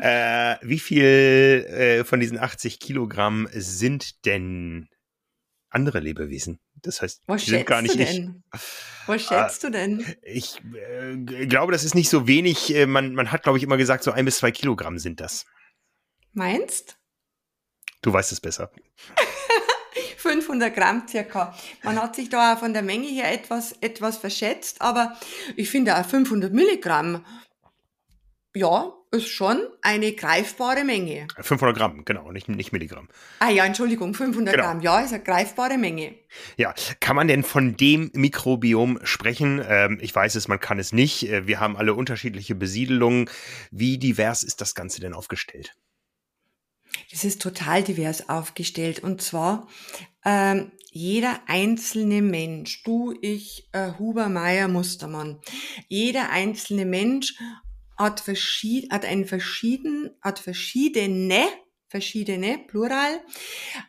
äh, 0.00 0.56
wie 0.62 0.78
viel 0.78 1.04
äh, 1.04 2.04
von 2.04 2.20
diesen 2.20 2.38
80 2.38 2.78
Kilogramm 2.80 3.48
sind 3.52 4.24
denn 4.24 4.88
andere 5.68 6.00
Lebewesen? 6.00 6.60
Das 6.76 7.02
heißt, 7.02 7.22
Was 7.26 7.44
sind 7.44 7.66
gar 7.66 7.82
nicht 7.82 7.96
ich. 7.96 8.22
Was 9.06 9.22
schätzt 9.22 9.64
du 9.64 9.70
denn? 9.70 10.04
Ich 10.22 10.60
äh, 10.74 11.16
glaube, 11.46 11.72
das 11.72 11.84
ist 11.84 11.94
nicht 11.94 12.08
so 12.08 12.28
wenig. 12.28 12.74
Äh, 12.74 12.86
man, 12.86 13.14
man 13.14 13.32
hat, 13.32 13.42
glaube 13.42 13.58
ich, 13.58 13.64
immer 13.64 13.76
gesagt, 13.76 14.04
so 14.04 14.12
ein 14.12 14.24
bis 14.24 14.38
zwei 14.38 14.52
Kilogramm 14.52 14.98
sind 14.98 15.20
das. 15.20 15.44
Meinst? 16.38 16.96
Du 18.00 18.12
weißt 18.12 18.30
es 18.30 18.40
besser. 18.40 18.70
500 20.16 20.72
Gramm 20.72 21.02
circa. 21.08 21.52
Man 21.82 22.00
hat 22.00 22.14
sich 22.14 22.28
da 22.30 22.56
von 22.56 22.72
der 22.72 22.82
Menge 22.82 23.08
her 23.08 23.32
etwas, 23.32 23.72
etwas 23.80 24.18
verschätzt, 24.18 24.80
aber 24.80 25.18
ich 25.56 25.68
finde 25.68 25.96
auch 25.96 26.04
500 26.04 26.52
Milligramm, 26.52 27.24
ja, 28.54 28.92
ist 29.10 29.28
schon 29.28 29.66
eine 29.82 30.12
greifbare 30.12 30.84
Menge. 30.84 31.26
500 31.40 31.76
Gramm, 31.76 32.04
genau, 32.04 32.30
nicht, 32.30 32.48
nicht 32.48 32.72
Milligramm. 32.72 33.08
Ah 33.40 33.50
ja, 33.50 33.64
Entschuldigung, 33.64 34.14
500 34.14 34.54
genau. 34.54 34.66
Gramm, 34.66 34.80
ja, 34.80 35.00
ist 35.00 35.12
eine 35.12 35.24
greifbare 35.24 35.76
Menge. 35.76 36.14
Ja, 36.56 36.72
kann 37.00 37.16
man 37.16 37.26
denn 37.26 37.42
von 37.42 37.76
dem 37.76 38.10
Mikrobiom 38.14 39.00
sprechen? 39.02 39.60
Ähm, 39.66 39.98
ich 40.00 40.14
weiß 40.14 40.36
es, 40.36 40.46
man 40.46 40.60
kann 40.60 40.78
es 40.78 40.92
nicht. 40.92 41.28
Äh, 41.28 41.48
wir 41.48 41.58
haben 41.58 41.76
alle 41.76 41.94
unterschiedliche 41.94 42.54
Besiedelungen. 42.54 43.28
Wie 43.72 43.98
divers 43.98 44.44
ist 44.44 44.60
das 44.60 44.76
Ganze 44.76 45.00
denn 45.00 45.14
aufgestellt? 45.14 45.74
Das 47.10 47.24
ist 47.24 47.42
total 47.42 47.82
divers 47.82 48.28
aufgestellt. 48.28 49.02
Und 49.02 49.22
zwar 49.22 49.68
ähm, 50.24 50.72
jeder 50.90 51.40
einzelne 51.46 52.22
Mensch, 52.22 52.82
du, 52.82 53.14
ich, 53.20 53.68
äh, 53.72 53.92
Huber, 53.98 54.28
Meier, 54.28 54.68
Mustermann, 54.68 55.40
jeder 55.88 56.30
einzelne 56.30 56.86
Mensch 56.86 57.34
hat, 57.96 58.20
verschied 58.20 58.90
hat 58.90 59.04
ein 59.04 59.24
verschieden, 59.24 60.10
hat 60.22 60.38
verschiedene, 60.38 61.46
verschiedene, 61.88 62.58
Plural, 62.58 63.20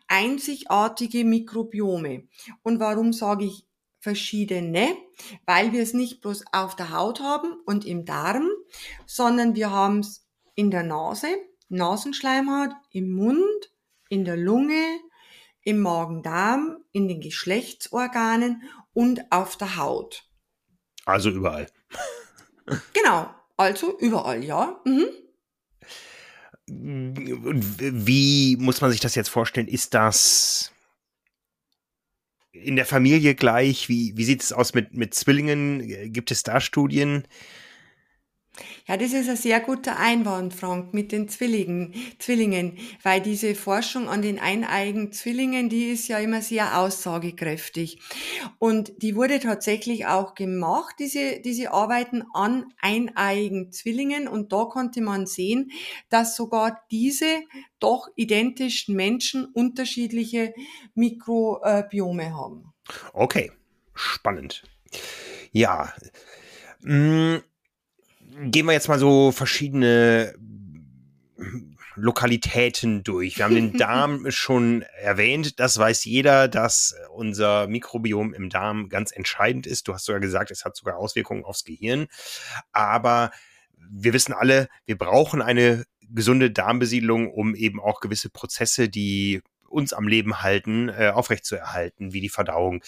einzigartige 0.08 1.24
Mikrobiome. 1.24 2.28
Und 2.64 2.80
warum 2.80 3.14
sage 3.14 3.46
ich 3.46 3.66
verschiedene? 4.00 4.96
Weil 5.46 5.74
wir 5.74 5.84
es 5.84 5.94
nicht 5.94 6.22
bloß 6.22 6.46
auf 6.52 6.76
der 6.76 6.92
Haut 6.92 7.20
haben 7.20 7.54
und 7.66 7.86
im 7.86 8.06
Darm, 8.06 8.50
sondern 9.06 9.56
wir 9.56 9.72
haben 9.72 10.00
es 10.00 10.26
in 10.56 10.72
der 10.72 10.84
Nase, 10.84 11.28
Nasenschleimhaut, 11.70 12.72
im 12.92 13.12
Mund, 13.12 13.72
in 14.10 14.26
der 14.26 14.38
Lunge, 14.38 15.00
im 15.64 15.80
Magen-Darm, 15.82 16.78
in 16.92 17.08
den 17.08 17.22
Geschlechtsorganen 17.22 18.64
und 18.94 19.32
auf 19.32 19.56
der 19.58 19.78
Haut. 19.78 20.26
Also 21.06 21.30
überall. 21.30 21.68
Genau, 22.94 23.34
also 23.58 23.98
überall, 24.00 24.44
ja. 24.44 24.80
Mhm. 24.86 25.08
Wie 26.68 28.58
muss 28.58 28.82
man 28.82 28.92
sich 28.92 29.00
das 29.00 29.16
jetzt 29.16 29.30
vorstellen? 29.30 29.68
Ist 29.68 29.94
das 29.96 30.72
in 32.52 32.76
der 32.76 32.86
Familie 32.86 33.36
gleich? 33.36 33.90
Wie, 33.90 34.16
wie 34.18 34.24
sieht 34.24 34.44
es 34.44 34.54
aus 34.54 34.74
mit, 34.74 34.94
mit 34.94 35.14
Zwillingen? 35.14 36.12
Gibt 36.14 36.32
es 36.32 36.44
da 36.44 36.62
Studien? 36.62 37.28
Ja, 38.88 38.98
das 38.98 39.14
ist 39.14 39.30
ein 39.30 39.36
sehr 39.36 39.60
guter 39.60 39.98
Einwand, 39.98 40.54
Frank, 40.54 40.94
mit 40.94 41.12
den 41.12 41.28
Zwillingen, 41.30 41.94
Zwillingen, 42.18 42.78
weil 43.04 43.22
diese 43.22 43.56
Forschung 43.56 44.10
an 44.10 44.22
den 44.22 44.40
eineigen 44.40 45.12
Zwillingen, 45.12 45.70
die 45.70 45.92
ist 45.92 46.08
ja 46.08 46.18
immer 46.20 46.42
sehr 46.42 46.80
aussagekräftig. 46.80 48.00
Und 48.58 49.02
die 49.02 49.16
wurde 49.16 49.40
tatsächlich 49.40 50.06
auch 50.08 50.34
gemacht, 50.34 50.96
diese, 51.00 51.40
diese 51.40 51.72
Arbeiten 51.72 52.24
an 52.34 52.66
eineigen 52.82 53.72
Zwillingen. 53.72 54.28
Und 54.28 54.52
da 54.52 54.66
konnte 54.66 55.02
man 55.02 55.26
sehen, 55.26 55.72
dass 56.10 56.36
sogar 56.36 56.82
diese 56.92 57.42
doch 57.80 58.10
identischen 58.16 58.96
Menschen 58.96 59.46
unterschiedliche 59.46 60.54
Mikrobiome 60.96 62.34
haben. 62.34 62.74
Okay, 63.14 63.52
spannend. 63.94 64.64
Ja. 65.52 65.94
Gehen 68.42 68.66
wir 68.66 68.74
jetzt 68.74 68.88
mal 68.88 69.00
so 69.00 69.32
verschiedene 69.32 70.34
Lokalitäten 71.96 73.04
durch. 73.04 73.38
Wir 73.38 73.46
haben 73.46 73.56
den 73.56 73.74
Darm 73.78 74.32
schon 74.32 74.84
erwähnt. 75.02 75.60
Das 75.60 75.78
weiß 75.78 76.06
jeder, 76.06 76.48
dass 76.48 76.96
unser 77.14 77.68
Mikrobiom 77.68 78.34
im 78.34 78.50
Darm 78.50 78.88
ganz 78.88 79.12
entscheidend 79.12 79.68
ist. 79.68 79.88
Du 79.88 79.94
hast 79.94 80.06
sogar 80.06 80.22
gesagt, 80.22 80.52
es 80.52 80.64
hat 80.64 80.78
sogar 80.78 80.98
Auswirkungen 80.98 81.44
aufs 81.44 81.66
Gehirn. 81.66 82.08
Aber 82.72 83.32
wir 83.78 84.14
wissen 84.14 84.34
alle, 84.34 84.70
wir 84.86 84.98
brauchen 84.98 85.42
eine 85.42 85.86
gesunde 86.10 86.50
Darmbesiedlung, 86.50 87.32
um 87.32 87.56
eben 87.56 87.82
auch 87.82 88.00
gewisse 88.00 88.30
Prozesse, 88.30 88.88
die 88.88 89.42
uns 89.68 89.92
am 89.92 90.08
Leben 90.08 90.42
halten, 90.42 90.90
äh, 90.90 91.12
aufrechtzuerhalten, 91.14 92.14
wie 92.14 92.22
die 92.22 92.30
Verdauung. 92.30 92.82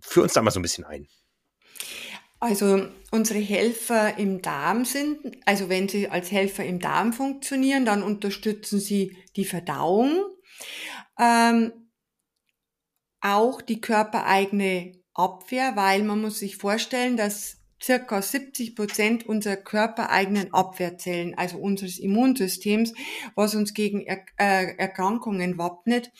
Führ 0.00 0.22
uns 0.22 0.32
da 0.32 0.42
mal 0.42 0.50
so 0.50 0.60
ein 0.60 0.62
bisschen 0.62 0.84
ein. 0.84 1.06
Also 2.42 2.88
unsere 3.12 3.38
Helfer 3.38 4.18
im 4.18 4.42
Darm 4.42 4.84
sind, 4.84 5.38
also 5.46 5.68
wenn 5.68 5.88
sie 5.88 6.08
als 6.08 6.32
Helfer 6.32 6.64
im 6.64 6.80
Darm 6.80 7.12
funktionieren, 7.12 7.84
dann 7.84 8.02
unterstützen 8.02 8.80
sie 8.80 9.16
die 9.36 9.44
Verdauung, 9.44 10.24
ähm, 11.20 11.70
auch 13.20 13.62
die 13.62 13.80
körpereigene 13.80 15.00
Abwehr, 15.14 15.76
weil 15.76 16.02
man 16.02 16.20
muss 16.20 16.40
sich 16.40 16.56
vorstellen, 16.56 17.16
dass 17.16 17.62
circa 17.82 18.22
70 18.22 18.76
Prozent 18.76 19.26
unserer 19.26 19.56
körpereigenen 19.56 20.52
Abwehrzellen, 20.52 21.36
also 21.36 21.58
unseres 21.58 21.98
Immunsystems, 21.98 22.92
was 23.34 23.54
uns 23.54 23.74
gegen 23.74 24.00
er 24.02 24.24
äh, 24.36 24.76
Erkrankungen 24.78 25.58
wappnet, 25.58 26.10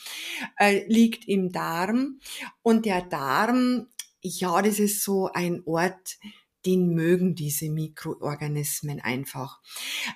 äh, 0.58 0.84
liegt 0.86 1.28
im 1.28 1.52
Darm. 1.52 2.18
Und 2.62 2.84
der 2.84 3.02
Darm 3.02 3.88
ja, 4.22 4.62
das 4.62 4.78
ist 4.78 5.02
so 5.02 5.28
ein 5.32 5.62
Ort, 5.66 6.18
den 6.64 6.94
mögen 6.94 7.34
diese 7.34 7.68
Mikroorganismen 7.68 9.00
einfach. 9.00 9.60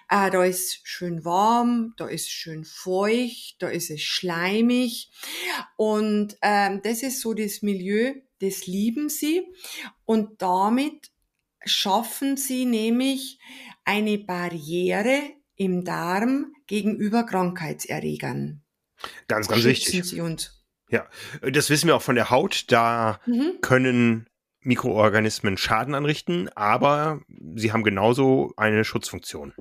Äh, 0.09 0.31
da 0.31 0.45
ist 0.45 0.81
schön 0.85 1.25
warm, 1.25 1.95
da 1.97 2.07
ist 2.07 2.31
schön 2.31 2.65
feucht, 2.65 3.57
da 3.59 3.69
ist 3.69 3.91
es 3.91 4.03
schleimig 4.03 5.11
und 5.77 6.37
ähm, 6.43 6.81
das 6.83 7.03
ist 7.03 7.21
so 7.21 7.35
das 7.35 7.63
Milieu, 7.63 8.15
das 8.41 8.67
lieben 8.67 9.09
sie 9.09 9.43
und 10.05 10.41
damit 10.41 11.11
schaffen 11.65 12.37
sie 12.37 12.65
nämlich 12.65 13.41
eine 13.85 14.19
Barriere 14.19 15.21
im 15.57 15.85
Darm 15.85 16.53
gegenüber 16.67 17.25
Krankheitserregern. 17.25 18.63
Ganz, 19.27 19.49
ganz 19.49 19.63
Schützen 19.63 19.71
wichtig. 19.71 20.05
Sie 20.05 20.21
uns. 20.21 20.56
Ja, 20.89 21.07
äh, 21.43 21.53
das 21.53 21.71
wissen 21.71 21.87
wir 21.89 21.97
auch 21.97 22.03
von 22.03 22.15
der 22.15 22.31
Haut. 22.31 22.71
Da 22.71 23.21
mhm. 23.27 23.59
können 23.61 24.27
Mikroorganismen 24.61 25.57
Schaden 25.57 25.95
anrichten, 25.95 26.49
aber 26.55 27.21
sie 27.55 27.73
haben 27.73 27.85
genauso 27.85 28.53
eine 28.57 28.85
Schutzfunktion. 28.85 29.55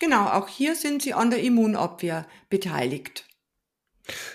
Genau, 0.00 0.26
auch 0.26 0.48
hier 0.48 0.74
sind 0.74 1.02
sie 1.02 1.14
an 1.14 1.30
der 1.30 1.42
Immunabwehr 1.42 2.26
beteiligt. 2.50 3.26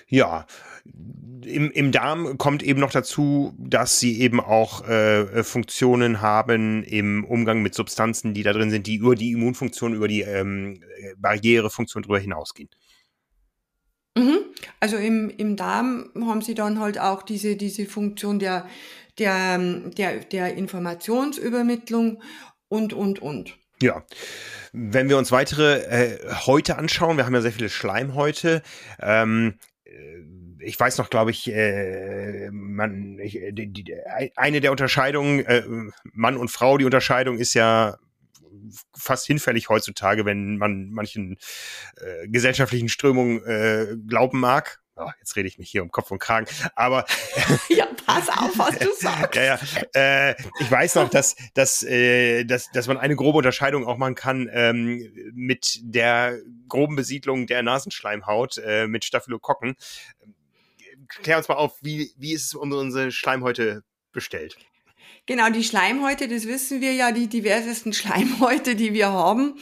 Ja, 0.08 0.48
im, 0.86 1.69
im 1.72 1.91
Darm 1.91 2.38
kommt 2.39 2.63
eben 2.63 2.79
noch 2.79 2.91
dazu, 2.91 3.53
dass 3.60 4.00
sie 4.00 4.19
eben 4.22 4.39
auch 4.39 4.88
äh, 4.88 5.43
Funktionen 5.43 6.22
haben 6.22 6.84
im 6.84 7.24
Umgang 7.24 7.62
mit 7.62 7.75
Substanzen, 7.75 8.34
die 8.34 8.43
da 8.43 8.53
drin 8.53 8.72
sind, 8.72 8.88
die 8.88 8.96
über 8.96 9.15
die 9.15 9.31
Immunfunktion, 9.31 9.93
über 9.93 10.08
die 10.08 10.22
ähm, 10.22 10.81
Barrierefunktion 11.17 12.03
drüber 12.03 12.19
hinausgehen. 12.19 12.69
Mhm. 14.17 14.39
Also 14.80 14.98
im, 14.98 15.30
im 15.30 15.56
Darm 15.56 16.12
haben 16.16 16.42
sie 16.42 16.56
dann 16.56 16.80
halt 16.80 17.00
auch 17.00 17.24
diese, 17.24 17.56
diese 17.56 17.86
Funktion 17.86 18.40
der, 18.40 18.66
der, 19.18 19.58
der, 19.98 20.20
der 20.20 20.56
Informationsübermittlung 20.56 22.22
und, 22.70 22.94
und, 22.94 23.20
und. 23.22 23.58
Ja. 23.82 24.06
Wenn 24.72 25.10
wir 25.10 25.18
uns 25.18 25.32
weitere 25.32 25.80
äh, 25.84 26.18
Häute 26.46 26.78
anschauen, 26.78 27.18
wir 27.18 27.26
haben 27.26 27.34
ja 27.34 27.42
sehr 27.42 27.52
viele 27.52 27.70
Schleimhäute. 27.70 28.62
Ähm, 29.02 29.56
äh, 29.84 29.92
ich 30.62 30.80
weiß 30.80 30.98
noch, 30.98 31.10
glaube 31.10 31.32
ich, 31.32 31.50
äh, 31.52 32.50
man, 32.52 33.18
ich, 33.20 33.39
die, 33.52 33.72
die, 33.72 33.96
eine 34.36 34.62
der 34.62 34.72
Unterscheidungen, 34.72 35.46
äh, 35.46 35.63
Mann 36.04 36.38
und 36.38 36.52
Frau, 36.52 36.78
die 36.78 36.86
Unterscheidung 36.86 37.38
ist 37.38 37.54
ja 37.54 37.98
fast 38.95 39.26
hinfällig 39.26 39.69
heutzutage, 39.69 40.26
wenn 40.26 40.58
man 40.58 40.89
manchen 40.91 41.38
äh, 41.98 42.28
gesellschaftlichen 42.28 42.89
Strömungen 42.89 43.43
äh, 43.45 43.95
glauben 44.08 44.39
mag. 44.39 44.82
Oh, 45.02 45.10
jetzt 45.19 45.38
rede 45.38 45.48
ich 45.48 45.58
mich 45.58 45.69
hier 45.72 45.82
um 45.82 45.91
Kopf 45.91 46.12
und 46.12 46.19
Kragen, 46.19 46.45
aber 46.76 47.06
ja, 47.69 47.88
pass 48.06 48.28
auf, 48.28 48.58
was 48.58 48.78
du 48.80 48.89
sagst. 49.00 49.36
ja, 49.36 49.43
ja. 49.43 49.60
Äh, 49.93 50.36
ich 50.60 50.69
weiß 50.69 50.95
noch, 50.95 51.10
dass, 51.10 51.38
dass, 51.54 51.84
äh, 51.84 52.43
dass, 52.43 52.69
dass 52.72 52.88
man 52.88 52.98
eine 52.98 53.15
grobe 53.15 53.38
Unterscheidung 53.38 53.88
auch 53.88 53.98
machen 53.98 54.15
kann 54.15 54.50
ähm, 54.52 55.10
mit 55.34 55.80
der 55.84 56.38
groben 56.67 56.98
Besiedlung 56.98 57.48
der 57.48 57.63
Nasenschleimhaut 57.63 58.58
äh, 58.58 58.88
mit 58.88 59.06
Staphylokokken. 59.06 59.76
Klär 61.08 61.38
uns 61.38 61.48
mal 61.48 61.56
auf, 61.56 61.78
wie, 61.82 62.12
wie 62.17 62.34
ist 62.34 62.48
es 62.48 62.54
um 62.54 62.69
unsere 62.74 63.12
Schleimhäute 63.12 63.84
bestellt? 64.12 64.58
Genau, 65.30 65.48
die 65.52 65.63
Schleimhäute, 65.63 66.28
das 66.28 66.48
wissen 66.48 66.82
wir 66.82 66.94
ja, 66.94 67.12
die 67.12 67.28
diversesten 67.28 67.94
Schleimhäute, 67.94 68.76
die 68.76 68.94
wir 68.94 69.12
haben, 69.12 69.60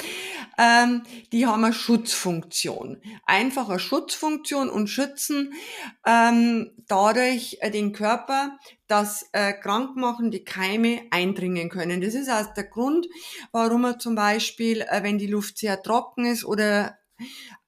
ähm, 0.58 1.03
die 1.34 1.45
haben 1.45 1.65
eine 1.65 1.73
Schutzfunktion. 1.73 3.01
Einfache 3.25 3.77
Schutzfunktion 3.77 4.69
und 4.69 4.88
schützen 4.88 5.53
ähm, 6.06 6.71
dadurch 6.88 7.58
äh, 7.60 7.69
den 7.69 7.91
Körper, 7.91 8.58
dass 8.88 9.27
äh, 9.34 9.51
krankmachende 9.51 10.39
Keime 10.39 11.01
eindringen 11.12 11.67
können. 11.67 11.99
Das 11.99 12.13
ist 12.13 12.30
also 12.30 12.49
der 12.56 12.63
Grund, 12.63 13.06
warum 13.51 13.82
man 13.82 13.99
zum 13.99 14.15
Beispiel, 14.15 14.84
äh, 14.84 15.03
wenn 15.03 15.17
die 15.17 15.27
Luft 15.27 15.58
sehr 15.58 15.84
trocken 15.84 16.23
ist 16.27 16.45
oder 16.45 16.97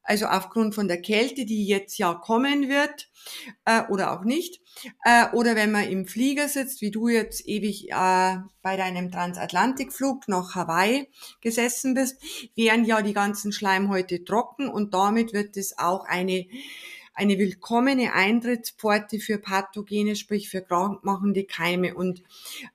also 0.09 0.25
aufgrund 0.25 0.73
von 0.73 0.87
der 0.87 0.99
Kälte, 0.99 1.45
die 1.45 1.67
jetzt 1.67 1.99
ja 1.99 2.15
kommen 2.15 2.67
wird 2.67 3.11
äh, 3.65 3.83
oder 3.89 4.11
auch 4.11 4.23
nicht, 4.23 4.59
äh, 5.05 5.27
oder 5.33 5.55
wenn 5.55 5.71
man 5.71 5.87
im 5.87 6.07
Flieger 6.07 6.47
sitzt, 6.47 6.81
wie 6.81 6.89
du 6.89 7.09
jetzt 7.09 7.47
ewig 7.47 7.91
äh, 7.91 8.37
bei 8.63 8.75
deinem 8.75 9.11
Transatlantikflug 9.11 10.27
nach 10.27 10.55
Hawaii 10.55 11.11
gesessen 11.41 11.93
bist, 11.93 12.19
wären 12.55 12.85
ja 12.85 13.03
die 13.03 13.13
ganzen 13.13 13.51
Schleimhäute 13.51 14.25
trocken 14.25 14.67
und 14.67 14.95
damit 14.95 15.31
wird 15.31 15.55
es 15.57 15.77
auch 15.77 16.05
eine 16.05 16.47
eine 17.19 17.37
willkommene 17.37 18.13
Eintrittspforte 18.13 19.19
für 19.19 19.37
Pathogene, 19.37 20.15
sprich 20.15 20.49
für 20.49 20.61
krankmachende 20.61 21.43
Keime. 21.43 21.93
Und 21.93 22.23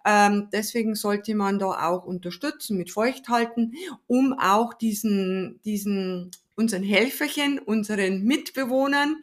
ähm, 0.04 0.48
deswegen 0.52 0.94
sollte 0.94 1.34
man 1.34 1.58
da 1.58 1.88
auch 1.88 2.04
unterstützen 2.04 2.76
mit 2.76 2.90
Feuchthalten, 2.90 3.74
um 4.06 4.34
auch 4.38 4.74
diesen, 4.74 5.60
diesen 5.64 6.30
unseren 6.56 6.82
Helferchen, 6.84 7.58
unseren 7.58 8.22
Mitbewohnern, 8.22 9.16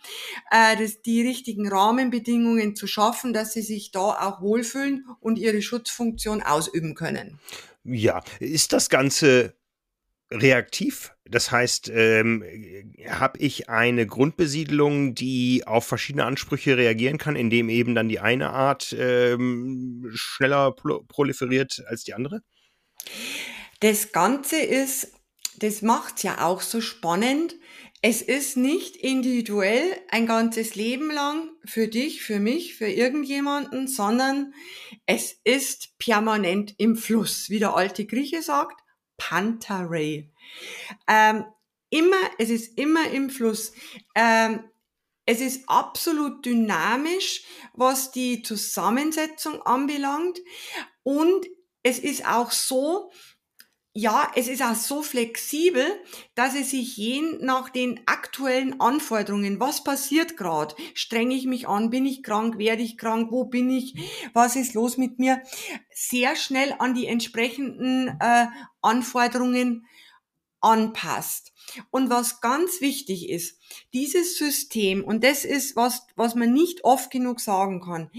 äh, 0.49 0.75
das, 0.75 1.01
die 1.01 1.21
richtigen 1.21 1.69
Rahmenbedingungen 1.69 2.75
zu 2.75 2.87
schaffen, 2.87 3.31
dass 3.31 3.53
sie 3.53 3.61
sich 3.61 3.91
da 3.91 3.99
auch 3.99 4.41
wohlfühlen 4.41 5.05
und 5.21 5.37
ihre 5.37 5.61
Schutzfunktion 5.61 6.41
ausüben 6.41 6.95
können. 6.95 7.39
Ja, 7.83 8.21
ist 8.39 8.73
das 8.73 8.89
Ganze 8.89 9.53
reaktiv? 10.31 11.13
Das 11.31 11.51
heißt, 11.51 11.89
ähm, 11.93 12.43
habe 13.09 13.39
ich 13.39 13.69
eine 13.69 14.05
Grundbesiedlung, 14.05 15.15
die 15.15 15.63
auf 15.65 15.85
verschiedene 15.85 16.25
Ansprüche 16.25 16.77
reagieren 16.77 17.17
kann, 17.17 17.35
indem 17.35 17.69
eben 17.69 17.95
dann 17.95 18.09
die 18.09 18.19
eine 18.19 18.51
Art 18.51 18.95
ähm, 18.97 20.11
schneller 20.13 20.71
proliferiert 20.73 21.83
als 21.87 22.03
die 22.03 22.13
andere? 22.13 22.41
Das 23.79 24.11
Ganze 24.11 24.57
ist 24.57 25.13
das 25.61 25.81
macht's 25.81 26.23
ja 26.23 26.43
auch 26.45 26.61
so 26.61 26.81
spannend. 26.81 27.55
Es 28.01 28.23
ist 28.23 28.57
nicht 28.57 28.95
individuell 28.95 29.83
ein 30.09 30.25
ganzes 30.25 30.73
Leben 30.73 31.11
lang 31.11 31.51
für 31.65 31.87
dich, 31.87 32.23
für 32.23 32.39
mich, 32.39 32.75
für 32.75 32.87
irgendjemanden, 32.87 33.87
sondern 33.87 34.55
es 35.05 35.39
ist 35.43 35.97
permanent 35.99 36.73
im 36.79 36.95
Fluss. 36.95 37.49
Wie 37.49 37.59
der 37.59 37.75
alte 37.75 38.05
Grieche 38.05 38.41
sagt, 38.41 38.80
Pantarei. 39.21 40.27
Ähm, 41.07 41.45
immer, 41.91 42.17
es 42.39 42.49
ist 42.49 42.77
immer 42.77 43.09
im 43.11 43.29
Fluss. 43.29 43.71
Ähm, 44.15 44.63
es 45.27 45.39
ist 45.41 45.69
absolut 45.69 46.43
dynamisch, 46.43 47.43
was 47.73 48.11
die 48.11 48.41
Zusammensetzung 48.41 49.61
anbelangt. 49.61 50.39
Und 51.03 51.45
es 51.83 51.99
ist 51.99 52.25
auch 52.25 52.51
so, 52.51 53.11
ja, 53.93 54.31
es 54.35 54.47
ist 54.47 54.61
auch 54.61 54.75
so 54.75 55.01
flexibel, 55.01 55.85
dass 56.33 56.55
es 56.55 56.69
sich 56.69 56.95
je 56.95 57.21
nach 57.41 57.69
den 57.69 57.99
aktuellen 58.05 58.79
Anforderungen, 58.79 59.59
was 59.59 59.83
passiert 59.83 60.37
gerade, 60.37 60.75
strenge 60.93 61.35
ich 61.35 61.45
mich 61.45 61.67
an, 61.67 61.89
bin 61.89 62.05
ich 62.05 62.23
krank, 62.23 62.57
werde 62.57 62.83
ich 62.83 62.97
krank, 62.97 63.31
wo 63.31 63.45
bin 63.45 63.69
ich, 63.69 63.95
was 64.33 64.55
ist 64.55 64.75
los 64.75 64.97
mit 64.97 65.19
mir, 65.19 65.41
sehr 65.93 66.37
schnell 66.37 66.73
an 66.79 66.93
die 66.93 67.07
entsprechenden 67.07 68.07
äh, 68.21 68.47
Anforderungen 68.81 69.85
anpasst. 70.61 71.53
Und 71.89 72.09
was 72.09 72.41
ganz 72.41 72.81
wichtig 72.81 73.29
ist, 73.29 73.59
dieses 73.93 74.37
System, 74.37 75.03
und 75.03 75.23
das 75.23 75.45
ist 75.45 75.75
was, 75.75 76.05
was 76.15 76.35
man 76.35 76.53
nicht 76.53 76.83
oft 76.83 77.11
genug 77.11 77.39
sagen 77.39 77.81
kann, 77.81 78.09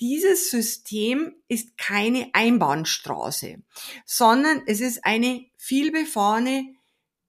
dieses 0.00 0.50
System 0.50 1.34
ist 1.48 1.76
keine 1.76 2.30
Einbahnstraße, 2.32 3.62
sondern 4.04 4.62
es 4.66 4.80
ist 4.80 5.04
eine 5.04 5.46
vielbefahrene 5.56 6.74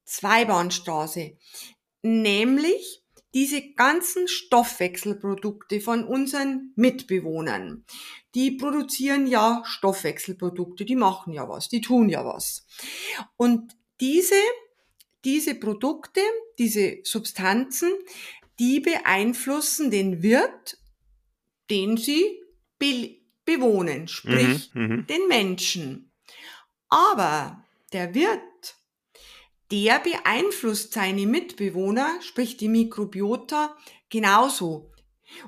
Zweibahnstraße. 0.06 1.38
Nämlich 2.04 3.02
diese 3.34 3.62
ganzen 3.74 4.30
Stoffwechselprodukte 4.30 5.82
von 5.82 6.06
unseren 6.06 6.72
Mitbewohnern, 6.76 7.84
die 8.34 8.52
produzieren 8.52 9.28
ja 9.28 9.62
Stoffwechselprodukte, 9.66 10.86
die 10.86 10.96
machen 10.96 11.34
ja 11.34 11.50
was, 11.50 11.68
die 11.68 11.82
tun 11.82 12.08
ja 12.08 12.24
was. 12.24 12.66
Und 13.36 13.76
diese, 14.00 14.42
diese 15.24 15.56
Produkte, 15.56 16.22
diese 16.58 17.00
Substanzen, 17.04 17.92
die 18.60 18.80
beeinflussen 18.80 19.92
den 19.92 20.22
Wirt, 20.22 20.78
den 21.70 21.98
sie 21.98 22.40
be 22.80 23.18
bewohnen, 23.46 24.08
sprich 24.08 24.72
mhm, 24.74 24.82
mhm. 24.82 25.08
den 25.08 25.28
Menschen. 25.28 26.12
Aber 26.90 27.64
der 27.94 28.16
Wirt 28.16 28.42
der 29.72 30.00
beeinflusst 30.00 30.94
seine 30.94 31.26
Mitbewohner, 31.26 32.20
sprich 32.22 32.58
die 32.58 32.70
Mikrobiota, 32.70 33.76
genauso. 34.10 34.92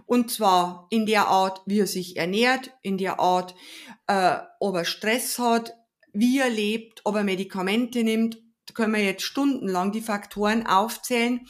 Und 0.05 0.31
zwar 0.31 0.88
in 0.89 1.05
der 1.05 1.27
Art, 1.27 1.62
wie 1.65 1.79
er 1.79 1.88
sich 1.88 2.17
ernährt, 2.17 2.71
in 2.81 2.97
der 2.97 3.19
Art, 3.19 3.53
äh, 4.07 4.38
ob 4.60 4.75
er 4.75 4.86
Stress 4.86 5.38
hat, 5.38 5.73
wie 6.19 6.39
er 6.39 6.49
lebt, 6.49 7.01
ob 7.03 7.15
er 7.15 7.23
Medikamente 7.23 8.03
nimmt. 8.03 8.38
Da 8.65 8.73
können 8.73 8.93
wir 8.93 9.03
jetzt 9.03 9.23
stundenlang 9.23 9.91
die 9.91 10.01
Faktoren 10.01 10.65
aufzählen. 10.65 11.47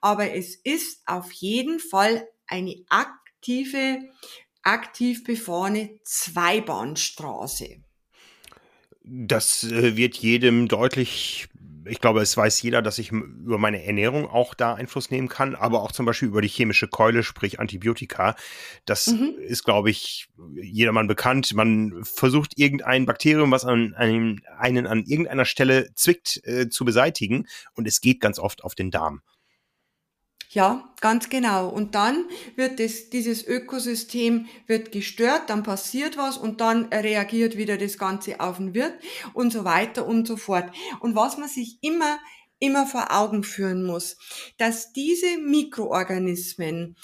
Aber 0.00 0.32
es 0.32 0.56
ist 0.56 1.02
auf 1.06 1.30
jeden 1.32 1.78
Fall 1.78 2.26
eine 2.46 2.74
aktive, 2.88 4.00
aktiv 4.62 5.22
befahrene 5.24 6.00
Zweibahnstraße. 6.02 7.82
Das 9.04 9.64
äh, 9.64 9.96
wird 9.96 10.16
jedem 10.16 10.68
deutlich 10.68 11.48
ich 11.88 12.00
glaube, 12.00 12.20
es 12.20 12.36
weiß 12.36 12.60
jeder, 12.62 12.82
dass 12.82 12.98
ich 12.98 13.10
über 13.10 13.58
meine 13.58 13.84
Ernährung 13.84 14.26
auch 14.28 14.54
da 14.54 14.74
Einfluss 14.74 15.10
nehmen 15.10 15.28
kann, 15.28 15.54
aber 15.54 15.82
auch 15.82 15.92
zum 15.92 16.06
Beispiel 16.06 16.28
über 16.28 16.42
die 16.42 16.48
chemische 16.48 16.88
Keule, 16.88 17.22
sprich 17.22 17.60
Antibiotika. 17.60 18.36
Das 18.84 19.08
mhm. 19.08 19.34
ist, 19.40 19.64
glaube 19.64 19.90
ich, 19.90 20.28
jedermann 20.54 21.08
bekannt. 21.08 21.54
Man 21.54 22.04
versucht 22.04 22.58
irgendein 22.58 23.06
Bakterium, 23.06 23.50
was 23.50 23.64
an 23.64 23.94
einem, 23.94 24.40
einen 24.58 24.86
an 24.86 25.04
irgendeiner 25.04 25.44
Stelle 25.44 25.88
zwickt, 25.94 26.40
äh, 26.44 26.68
zu 26.68 26.84
beseitigen 26.84 27.46
und 27.74 27.86
es 27.86 28.00
geht 28.00 28.20
ganz 28.20 28.38
oft 28.38 28.64
auf 28.64 28.74
den 28.74 28.90
Darm. 28.90 29.22
Ja, 30.50 30.94
ganz 31.02 31.28
genau. 31.28 31.68
Und 31.68 31.94
dann 31.94 32.24
wird 32.56 32.80
das, 32.80 33.10
dieses 33.10 33.46
Ökosystem 33.46 34.46
wird 34.66 34.92
gestört, 34.92 35.50
dann 35.50 35.62
passiert 35.62 36.16
was 36.16 36.38
und 36.38 36.62
dann 36.62 36.86
reagiert 36.86 37.58
wieder 37.58 37.76
das 37.76 37.98
Ganze 37.98 38.40
auf 38.40 38.56
den 38.56 38.72
Wirt 38.72 38.94
und 39.34 39.52
so 39.52 39.64
weiter 39.64 40.06
und 40.06 40.26
so 40.26 40.38
fort. 40.38 40.70
Und 41.00 41.14
was 41.14 41.36
man 41.36 41.48
sich 41.48 41.78
immer 41.82 42.18
immer 42.60 42.86
vor 42.86 43.12
Augen 43.16 43.44
führen 43.44 43.84
muss, 43.84 44.16
dass 44.56 44.92
diese 44.92 45.38
Mikroorganismen, 45.38 46.96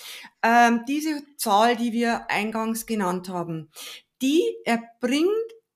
ähm, 0.43 0.81
diese 0.89 1.23
Zahl, 1.37 1.77
die 1.77 1.93
wir 1.93 2.29
eingangs 2.29 2.87
genannt 2.87 3.29
haben, 3.29 3.71
die 4.21 4.43
erbringt 4.65 5.29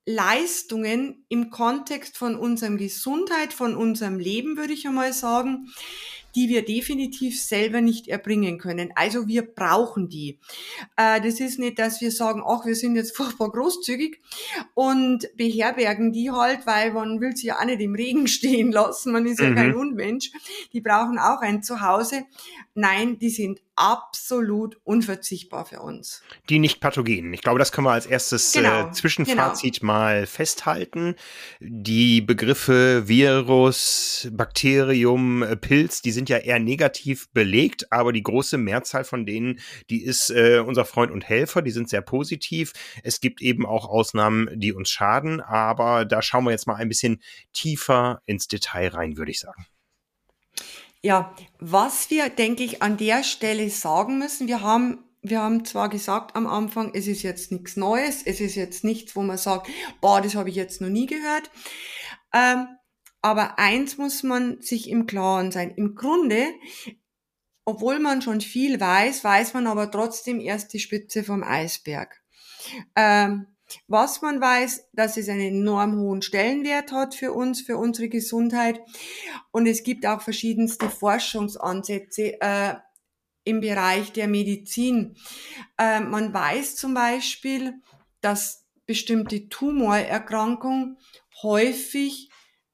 Leistungen 0.05 1.25
im 1.29 1.51
Kontext 1.51 2.17
von 2.17 2.35
unserem 2.37 2.79
Gesundheit, 2.79 3.53
von 3.53 3.77
unserem 3.77 4.19
Leben, 4.19 4.57
würde 4.57 4.73
ich 4.73 4.87
einmal 4.87 5.13
sagen, 5.13 5.69
die 6.35 6.49
wir 6.49 6.65
definitiv 6.65 7.41
selber 7.41 7.81
nicht 7.81 8.09
erbringen 8.09 8.59
können. 8.59 8.91
Also 8.95 9.27
wir 9.27 9.43
brauchen 9.43 10.09
die. 10.09 10.39
Äh, 10.97 11.21
das 11.21 11.41
ist 11.41 11.59
nicht, 11.59 11.79
dass 11.79 12.01
wir 12.01 12.11
sagen, 12.11 12.43
ach, 12.47 12.67
wir 12.67 12.75
sind 12.75 12.97
jetzt 12.97 13.17
furchtbar 13.17 13.51
großzügig 13.51 14.21
und 14.75 15.29
beherbergen 15.37 16.13
die 16.13 16.31
halt, 16.31 16.67
weil 16.67 16.93
man 16.93 17.21
will 17.21 17.37
sie 17.37 17.49
ja 17.49 17.59
auch 17.59 17.65
nicht 17.65 17.81
im 17.81 17.95
Regen 17.95 18.27
stehen 18.29 18.73
lassen. 18.73 19.13
Man 19.13 19.27
ist 19.27 19.41
ja 19.41 19.51
mhm. 19.51 19.55
kein 19.55 19.75
Unmensch. 19.75 20.31
Die 20.73 20.81
brauchen 20.81 21.19
auch 21.19 21.41
ein 21.41 21.63
Zuhause. 21.63 22.25
Nein, 22.75 23.19
die 23.19 23.31
sind 23.31 23.61
absolut 23.79 24.77
unverzichtbar 24.83 25.65
für 25.65 25.81
uns. 25.81 26.23
Die 26.49 26.59
nicht 26.59 26.81
pathogen. 26.81 27.33
Ich 27.33 27.43
glaube, 27.43 27.61
das 27.61 27.71
können 27.71 27.87
wir 27.87 27.93
als 27.93 28.07
erstes 28.07 28.55
äh, 28.55 28.63
genau, 28.63 28.89
äh, 28.89 28.91
Zwischenfazit 28.91 29.81
genau. 29.81 29.93
mal 29.93 30.27
festhalten. 30.27 31.15
Die 31.61 32.21
Begriffe 32.21 33.07
Virus, 33.07 34.29
Bakterium, 34.33 35.45
äh, 35.45 35.57
Pilz, 35.57 36.03
die 36.03 36.11
sind 36.11 36.29
ja 36.29 36.39
eher 36.39 36.59
negativ 36.59 37.31
belegt, 37.33 37.93
aber 37.93 38.13
die 38.13 38.23
große 38.23 38.59
Mehrzahl 38.59 39.05
von 39.05 39.25
denen, 39.25 39.61
die 39.91 40.03
ist 40.03 40.31
äh, 40.31 40.59
unser 40.59 40.85
Freund 40.85 41.13
und 41.13 41.29
Helfer, 41.29 41.63
die 41.63 41.71
sind 41.71 41.89
sehr 41.89 42.03
positiv. 42.03 42.73
Es 43.05 43.21
gibt 43.21 43.41
eben 43.41 43.65
auch 43.65 43.89
Ausnahmen, 43.89 44.49
die 44.57 44.73
uns 44.73 44.91
schaden, 44.91 45.41
aber 45.41 46.05
da 46.05 46.21
schauen 46.21 46.45
wir 46.45 46.51
jetzt 46.51 46.67
mal 46.67 46.75
ein 46.75 46.89
bisschen 46.89 47.23
tiefer 47.53 48.23
ins 48.27 48.49
Detail 48.49 48.89
rein, 48.89 49.17
würde 49.17 49.31
ich 49.31 49.39
sagen. 49.39 49.67
Ja, 51.01 51.35
was 51.59 52.11
wir, 52.11 52.29
denke 52.29 52.65
ich, 52.65 52.83
an 52.83 52.97
der 52.97 53.23
Stelle 53.23 53.71
sagen 53.71 54.19
müssen, 54.19 54.49
wir 54.49 54.63
haben 54.63 55.05
wir 55.21 55.41
haben 55.41 55.65
zwar 55.65 55.89
gesagt 55.89 56.37
am 56.37 56.47
Anfang, 56.47 56.93
es 56.95 57.07
ist 57.07 57.23
jetzt 57.23 57.51
nichts 57.51 57.77
Neues, 57.77 58.23
es 58.25 58.41
ist 58.41 58.55
jetzt 58.55 58.85
nichts, 58.85 59.17
wo 59.17 59.23
man 59.23 59.37
sagt, 59.37 59.69
boah, 60.01 60.21
das 60.21 60.35
habe 60.35 60.49
ich 60.49 60.55
jetzt 60.55 60.81
noch 60.81 60.89
nie 60.89 61.07
gehört. 61.07 61.51
Ähm, 62.33 62.69
aber 63.21 63.59
eins 63.59 63.99
muss 63.99 64.23
man 64.23 64.61
sich 64.61 64.89
im 64.89 65.07
Klaren 65.07 65.51
sein. 65.51 65.73
Im 65.73 65.97
Grunde, 65.97 66.47
obwohl 67.65 67.99
man 67.99 68.23
schon 68.23 68.41
viel 68.41 68.81
weiß, 68.81 69.25
weiß 69.25 69.55
man 69.55 69.67
aber 69.67 69.91
trotzdem 69.91 70.41
erst 70.41 70.73
die 70.73 70.79
Spitze 70.79 71.25
vom 71.25 71.43
Eisberg. 71.43 72.23
Ähm, 72.95 73.47
was 73.87 74.23
man 74.23 74.41
weiß, 74.41 74.89
dass 74.93 75.17
es 75.17 75.29
einen 75.29 75.61
enorm 75.61 75.99
hohen 75.99 76.23
Stellenwert 76.23 76.93
hat 76.93 77.15
für 77.15 77.33
uns, 77.33 77.61
für 77.61 77.77
unsere 77.77 78.09
Gesundheit. 78.09 78.81
Und 79.51 79.67
es 79.67 79.83
gibt 79.83 80.07
auch 80.07 80.23
verschiedenste 80.23 80.89
Forschungsansätze 80.89 82.41
äh, 82.41 82.77
im 83.45 83.61
Bereich 83.61 84.13
der 84.13 84.29
Medizin. 84.29 85.17
Äh, 85.79 86.01
man 86.01 86.33
weiß 86.33 86.77
zum 86.77 86.95
Beispiel, 86.95 87.75
dass 88.21 88.67
bestimmte 88.87 89.49
Tumorerkrankungen 89.49 90.99
häufig 91.43 92.31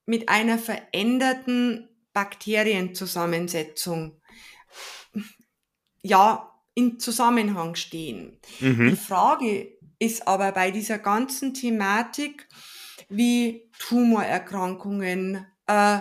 mit 0.07 0.28
einer 0.28 0.59
veränderten 0.59 1.88
Bakterienzusammensetzung 2.12 4.20
ja 6.02 6.50
in 6.74 6.98
Zusammenhang 6.98 7.74
stehen. 7.74 8.38
Mhm. 8.61 8.90
Die 8.90 8.96
Frage 8.96 9.74
ist 10.05 10.29
aber 10.29 10.53
bei 10.53 10.71
dieser 10.71 10.99
ganzen 10.99 11.55
Thematik 11.55 12.49
wie 13.09 13.71
Tumorerkrankungen, 13.79 15.47
äh, 15.67 16.01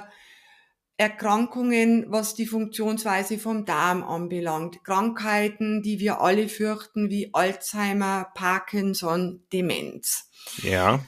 Erkrankungen, 0.98 2.06
was 2.10 2.36
die 2.36 2.46
Funktionsweise 2.46 3.40
vom 3.40 3.66
Darm 3.66 4.04
anbelangt, 4.04 4.84
Krankheiten, 4.84 5.82
die 5.82 6.00
wir 6.00 6.22
alle 6.22 6.48
fürchten, 6.48 7.10
wie 7.10 7.34
Alzheimer, 7.34 8.32
Parkinson, 8.36 9.44
Demenz. 9.52 10.30
Ja. 10.62 11.04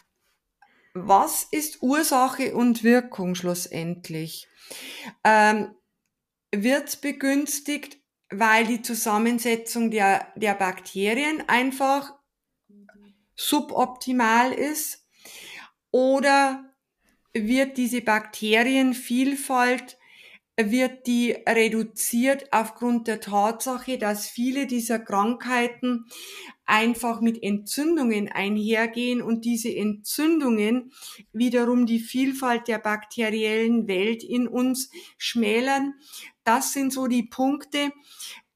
Was 0.93 1.43
ist 1.51 1.81
Ursache 1.81 2.55
und 2.55 2.83
Wirkung 2.83 3.35
schlussendlich? 3.35 4.47
Ähm, 5.23 5.75
wird 6.51 7.01
begünstigt, 7.01 7.97
weil 8.29 8.65
die 8.65 8.81
Zusammensetzung 8.81 9.91
der, 9.91 10.27
der 10.35 10.55
Bakterien 10.55 11.43
einfach 11.47 12.13
suboptimal 13.35 14.51
ist 14.51 15.07
oder 15.91 16.73
wird 17.33 17.77
diese 17.77 18.01
Bakterienvielfalt 18.01 19.97
wird 20.57 21.05
die 21.05 21.35
reduziert 21.47 22.47
aufgrund 22.51 23.07
der 23.07 23.19
Tatsache, 23.19 23.97
dass 23.97 24.27
viele 24.27 24.67
dieser 24.67 24.99
Krankheiten 24.99 26.05
einfach 26.65 27.19
mit 27.19 27.43
Entzündungen 27.43 28.29
einhergehen 28.29 29.21
und 29.21 29.43
diese 29.43 29.75
Entzündungen 29.75 30.93
wiederum 31.33 31.85
die 31.85 31.99
Vielfalt 31.99 32.69
der 32.69 32.79
bakteriellen 32.79 33.87
Welt 33.87 34.23
in 34.23 34.47
uns 34.47 34.89
schmälern. 35.17 35.95
Das 36.45 36.71
sind 36.71 36.93
so 36.93 37.07
die 37.07 37.23
Punkte, 37.23 37.91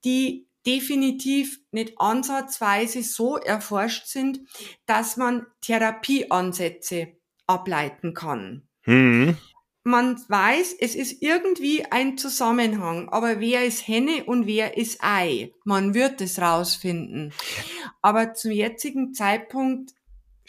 die 0.05 0.47
definitiv 0.65 1.59
nicht 1.71 1.99
ansatzweise 1.99 3.03
so 3.03 3.37
erforscht 3.37 4.07
sind, 4.07 4.41
dass 4.85 5.17
man 5.17 5.45
Therapieansätze 5.61 7.13
ableiten 7.47 8.13
kann. 8.13 8.67
Mhm. 8.85 9.37
Man 9.83 10.21
weiß, 10.27 10.75
es 10.79 10.93
ist 10.93 11.21
irgendwie 11.21 11.85
ein 11.85 12.17
Zusammenhang, 12.17 13.09
aber 13.09 13.39
wer 13.39 13.65
ist 13.65 13.87
Henne 13.87 14.25
und 14.25 14.45
wer 14.45 14.77
ist 14.77 14.99
Ei? 15.01 15.53
Man 15.63 15.93
wird 15.93 16.21
es 16.21 16.39
rausfinden. 16.39 17.33
Aber 18.01 18.33
zum 18.33 18.51
jetzigen 18.51 19.13
Zeitpunkt 19.13 19.93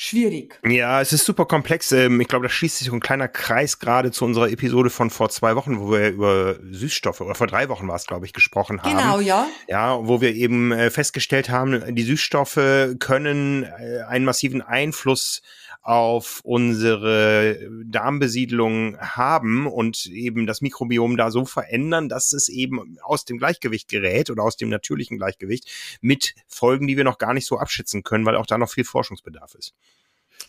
schwierig. 0.00 0.58
Ja, 0.64 1.00
es 1.00 1.12
ist 1.12 1.26
super 1.26 1.44
komplex. 1.44 1.92
Ähm, 1.92 2.20
ich 2.20 2.28
glaube, 2.28 2.46
da 2.46 2.52
schließt 2.52 2.78
sich 2.78 2.90
ein 2.90 3.00
kleiner 3.00 3.28
Kreis 3.28 3.78
gerade 3.78 4.10
zu 4.10 4.24
unserer 4.24 4.50
Episode 4.50 4.88
von 4.88 5.10
vor 5.10 5.28
zwei 5.28 5.56
Wochen, 5.56 5.78
wo 5.78 5.90
wir 5.92 6.08
über 6.08 6.56
Süßstoffe, 6.70 7.20
oder 7.20 7.34
vor 7.34 7.46
drei 7.46 7.68
Wochen 7.68 7.86
war 7.86 7.96
es, 7.96 8.06
glaube 8.06 8.24
ich, 8.24 8.32
gesprochen 8.32 8.82
haben. 8.82 8.96
Genau, 8.96 9.20
ja. 9.20 9.46
Ja, 9.68 10.06
wo 10.06 10.20
wir 10.20 10.34
eben 10.34 10.72
äh, 10.72 10.90
festgestellt 10.90 11.50
haben, 11.50 11.94
die 11.94 12.02
Süßstoffe 12.02 12.58
können 12.98 13.64
äh, 13.64 14.02
einen 14.08 14.24
massiven 14.24 14.62
Einfluss 14.62 15.42
auf 15.82 16.40
unsere 16.44 17.58
Darmbesiedlung 17.84 18.98
haben 18.98 19.66
und 19.66 20.06
eben 20.06 20.46
das 20.46 20.60
Mikrobiom 20.60 21.16
da 21.16 21.30
so 21.30 21.44
verändern, 21.44 22.08
dass 22.08 22.32
es 22.32 22.48
eben 22.48 22.98
aus 23.02 23.24
dem 23.24 23.38
Gleichgewicht 23.38 23.88
gerät 23.88 24.30
oder 24.30 24.42
aus 24.42 24.56
dem 24.56 24.68
natürlichen 24.68 25.16
Gleichgewicht 25.16 25.70
mit 26.00 26.34
Folgen, 26.46 26.86
die 26.86 26.96
wir 26.96 27.04
noch 27.04 27.18
gar 27.18 27.32
nicht 27.32 27.46
so 27.46 27.58
abschätzen 27.58 28.02
können, 28.02 28.26
weil 28.26 28.36
auch 28.36 28.46
da 28.46 28.58
noch 28.58 28.70
viel 28.70 28.84
Forschungsbedarf 28.84 29.54
ist. 29.54 29.74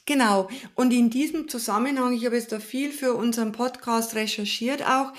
Genau. 0.05 0.49
Und 0.75 0.91
in 0.91 1.09
diesem 1.09 1.47
Zusammenhang, 1.47 2.13
ich 2.13 2.25
habe 2.25 2.35
jetzt 2.35 2.51
da 2.51 2.59
viel 2.59 2.91
für 2.91 3.13
unseren 3.13 3.51
Podcast 3.51 4.15
recherchiert 4.15 4.83
auch, 4.85 5.13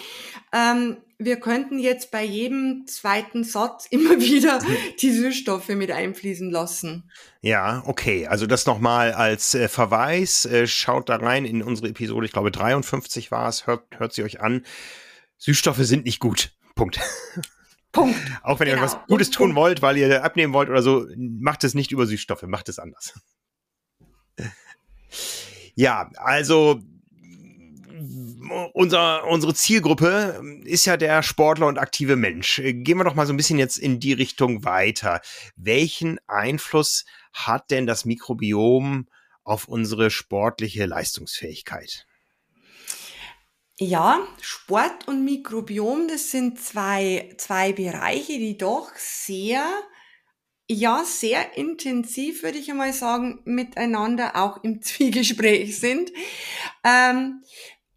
ähm, 0.53 0.97
wir 1.25 1.41
könnten 1.41 1.79
jetzt 1.79 2.11
bei 2.11 2.25
jedem 2.25 2.87
zweiten 2.87 3.45
Satz 3.45 3.87
immer 3.91 4.21
wieder 4.21 4.61
die 5.01 5.11
Süßstoffe 5.11 5.69
mit 5.71 5.91
einfließen 5.91 6.51
lassen. 6.51 7.11
Ja, 7.41 7.83
okay. 7.87 8.27
Also 8.27 8.47
das 8.47 8.67
nochmal 8.67 9.13
als 9.13 9.55
äh, 9.55 9.69
Verweis. 9.69 10.45
Äh, 10.45 10.67
schaut 10.67 11.09
da 11.09 11.17
rein 11.17 11.45
in 11.45 11.63
unsere 11.63 11.89
Episode, 11.89 12.27
ich 12.27 12.33
glaube 12.33 12.51
53 12.51 13.31
war 13.31 13.49
es, 13.49 13.67
hört, 13.67 13.85
hört 13.99 14.13
sie 14.13 14.23
euch 14.23 14.41
an. 14.41 14.65
Süßstoffe 15.39 15.79
sind 15.79 16.05
nicht 16.05 16.21
gut. 16.21 16.53
Punkt. 16.75 17.01
Punkt. 17.93 18.17
Auch 18.43 18.59
wenn 18.61 18.69
genau. 18.69 18.81
ihr 18.81 18.85
was 18.85 18.97
Gutes 19.07 19.31
tun 19.31 19.55
wollt, 19.55 19.83
weil 19.83 19.99
ihr 19.99 20.25
abnehmen 20.25 20.55
wollt 20.55 20.71
oder 20.71 20.83
so, 20.83 21.07
macht 21.17 21.63
es 21.63 21.75
nicht 21.75 21.93
über 21.93 22.07
Süßstoffe, 22.07 22.45
macht 22.45 22.71
es 22.71 22.79
anders. 22.79 23.21
Ja, 25.75 26.11
also 26.17 26.81
unser, 28.73 29.27
unsere 29.27 29.55
Zielgruppe 29.55 30.43
ist 30.65 30.87
ja 30.87 30.97
der 30.97 31.23
Sportler 31.23 31.67
und 31.67 31.79
aktive 31.79 32.17
Mensch. 32.17 32.57
Gehen 32.57 32.99
wir 32.99 33.05
doch 33.05 33.15
mal 33.15 33.27
so 33.27 33.33
ein 33.33 33.37
bisschen 33.37 33.59
jetzt 33.59 33.77
in 33.77 34.01
die 34.01 34.13
Richtung 34.13 34.65
weiter. 34.65 35.21
Welchen 35.57 36.19
Einfluss 36.27 37.05
hat 37.33 37.71
denn 37.71 37.87
das 37.87 38.05
Mikrobiom 38.05 39.09
auf 39.45 39.69
unsere 39.69 40.11
sportliche 40.11 40.87
Leistungsfähigkeit? 40.87 42.07
Ja, 43.79 44.21
Sport 44.41 45.09
und 45.09 45.25
Mikrobiom, 45.25 46.07
das 46.09 46.31
sind 46.31 46.61
zwei, 46.61 47.35
zwei 47.39 47.73
Bereiche, 47.73 48.39
die 48.39 48.57
doch 48.57 48.91
sehr 48.97 49.65
ja, 50.73 51.05
sehr 51.05 51.57
intensiv, 51.57 52.43
würde 52.43 52.59
ich 52.59 52.71
einmal 52.71 52.93
sagen, 52.93 53.41
miteinander 53.45 54.37
auch 54.37 54.63
im 54.65 54.81
Zwiegespräch 54.83 55.79
sind. 55.79 56.11
Ähm, 56.85 57.43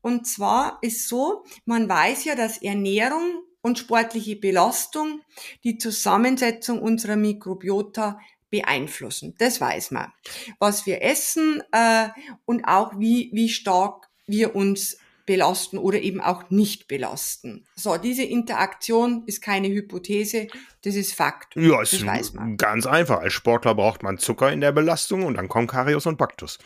und 0.06 0.28
zwar 0.28 0.78
ist 0.84 1.10
so, 1.10 1.46
man 1.66 1.90
weiß 1.90 2.26
ja, 2.26 2.36
dass 2.36 2.62
Ernährung 2.62 3.42
und 3.62 3.80
sportliche 3.80 4.36
Belastung 4.36 5.22
die 5.64 5.80
Zusammensetzung 5.80 6.80
unserer 6.80 7.16
Mikrobiota 7.16 8.20
beeinflussen. 8.52 9.34
Das 9.40 9.60
weiß 9.60 9.90
man. 9.90 10.14
Was 10.60 10.86
wir 10.86 11.02
essen 11.02 11.64
äh, 11.72 12.10
und 12.46 12.66
auch 12.66 13.00
wie, 13.00 13.32
wie 13.34 13.50
stark 13.50 14.08
wir 14.28 14.56
uns 14.56 15.00
belasten 15.26 15.80
oder 15.80 16.00
eben 16.00 16.22
auch 16.22 16.52
nicht 16.52 16.88
belasten. 16.88 17.66
So, 17.76 17.98
diese 17.98 18.22
Interaktion 18.22 19.24
ist 19.26 19.42
keine 19.42 19.70
Hypothese, 19.70 20.50
das 20.84 20.94
ist 20.94 21.16
Fakt. 21.16 21.56
Ja, 21.56 21.82
ist 21.82 21.94
das 21.94 22.06
weiß 22.06 22.34
man. 22.34 22.58
ganz 22.58 22.86
einfach. 22.86 23.22
Als 23.22 23.34
Sportler 23.34 23.74
braucht 23.74 24.04
man 24.04 24.20
Zucker 24.20 24.54
in 24.54 24.62
der 24.62 24.72
Belastung 24.72 25.24
und 25.24 25.34
dann 25.34 25.50
kommen 25.50 25.66
Karius 25.66 26.06
und 26.06 26.20
Baktus. 26.20 26.60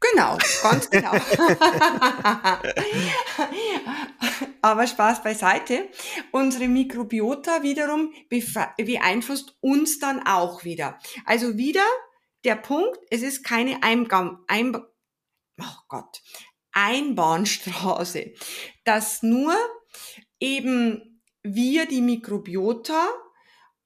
Genau, 0.00 0.38
ganz 0.62 0.88
genau. 0.90 1.12
Aber 4.62 4.86
Spaß 4.86 5.22
beiseite. 5.22 5.88
Unsere 6.30 6.68
Mikrobiota 6.68 7.62
wiederum 7.62 8.12
beeinflusst 8.28 9.56
uns 9.60 9.98
dann 9.98 10.24
auch 10.26 10.64
wieder. 10.64 10.98
Also 11.24 11.56
wieder 11.56 11.84
der 12.44 12.56
Punkt, 12.56 12.98
es 13.10 13.22
ist 13.22 13.42
keine 13.44 13.82
Eingang, 13.82 14.38
ein, 14.46 14.76
oh 14.76 15.76
Gott, 15.88 16.22
Einbahnstraße, 16.72 18.32
dass 18.84 19.22
nur 19.22 19.54
eben 20.38 21.22
wir 21.42 21.86
die 21.86 22.02
Mikrobiota 22.02 23.08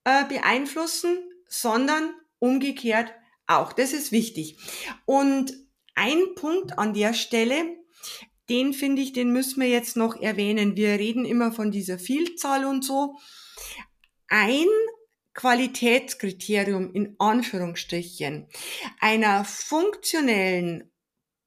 äh, 0.04 0.24
beeinflussen, 0.24 1.18
sondern 1.48 2.14
umgekehrt 2.38 3.14
auch. 3.46 3.72
Das 3.72 3.92
ist 3.92 4.12
wichtig. 4.12 4.58
Und 5.06 5.54
ein 5.94 6.34
Punkt 6.34 6.78
an 6.78 6.94
der 6.94 7.14
Stelle, 7.14 7.76
den 8.48 8.72
finde 8.72 9.02
ich, 9.02 9.12
den 9.12 9.32
müssen 9.32 9.60
wir 9.60 9.68
jetzt 9.68 9.96
noch 9.96 10.20
erwähnen. 10.20 10.76
Wir 10.76 10.98
reden 10.98 11.24
immer 11.24 11.52
von 11.52 11.70
dieser 11.70 11.98
Vielzahl 11.98 12.64
und 12.64 12.84
so. 12.84 13.16
Ein 14.28 14.66
Qualitätskriterium 15.34 16.92
in 16.92 17.16
Anführungsstrichen 17.18 18.48
einer 19.00 19.44
funktionellen 19.44 20.92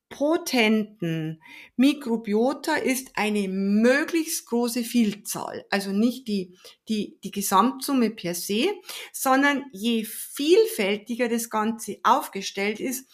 potenten 0.09 1.41
Mikrobiota 1.75 2.75
ist 2.75 3.11
eine 3.15 3.47
möglichst 3.47 4.45
große 4.47 4.83
Vielzahl. 4.83 5.65
Also 5.69 5.91
nicht 5.91 6.27
die, 6.27 6.57
die, 6.87 7.19
die 7.23 7.31
Gesamtsumme 7.31 8.11
per 8.11 8.35
se, 8.35 8.69
sondern 9.11 9.65
je 9.71 10.05
vielfältiger 10.05 11.27
das 11.27 11.49
Ganze 11.49 11.97
aufgestellt 12.03 12.79
ist, 12.79 13.09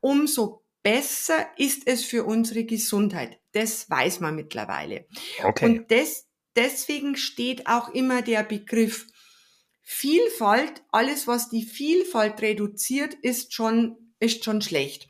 umso 0.00 0.61
besser 0.82 1.46
ist 1.56 1.86
es 1.86 2.04
für 2.04 2.24
unsere 2.24 2.64
Gesundheit. 2.64 3.38
Das 3.52 3.88
weiß 3.88 4.20
man 4.20 4.34
mittlerweile. 4.34 5.06
Okay. 5.42 5.64
Und 5.64 5.90
das, 5.90 6.26
deswegen 6.56 7.16
steht 7.16 7.66
auch 7.66 7.88
immer 7.90 8.22
der 8.22 8.42
Begriff 8.42 9.06
Vielfalt, 9.84 10.82
alles 10.90 11.26
was 11.26 11.50
die 11.50 11.64
Vielfalt 11.64 12.40
reduziert, 12.40 13.14
ist 13.14 13.52
schon 13.52 13.96
ist 14.22 14.44
schon 14.44 14.62
schlecht. 14.62 15.08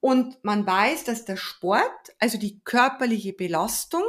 Und 0.00 0.44
man 0.44 0.66
weiß, 0.66 1.04
dass 1.04 1.24
der 1.24 1.38
Sport, 1.38 1.90
also 2.18 2.36
die 2.36 2.60
körperliche 2.60 3.32
Belastung, 3.32 4.04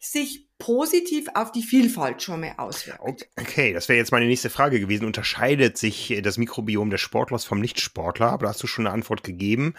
sich 0.00 0.45
positiv 0.58 1.26
auf 1.34 1.52
die 1.52 1.62
Vielfalt 1.62 2.22
schon 2.22 2.40
mal 2.40 2.54
auswirkt. 2.56 3.28
Okay, 3.38 3.72
das 3.72 3.88
wäre 3.88 3.98
jetzt 3.98 4.12
meine 4.12 4.26
nächste 4.26 4.50
Frage 4.50 4.80
gewesen. 4.80 5.04
Unterscheidet 5.04 5.76
sich 5.76 6.18
das 6.22 6.38
Mikrobiom 6.38 6.90
des 6.90 7.00
Sportlers 7.00 7.44
vom 7.44 7.60
Nichtsportler? 7.60 8.30
Aber 8.30 8.44
da 8.44 8.50
hast 8.50 8.62
du 8.62 8.66
schon 8.66 8.86
eine 8.86 8.94
Antwort 8.94 9.22
gegeben. 9.22 9.74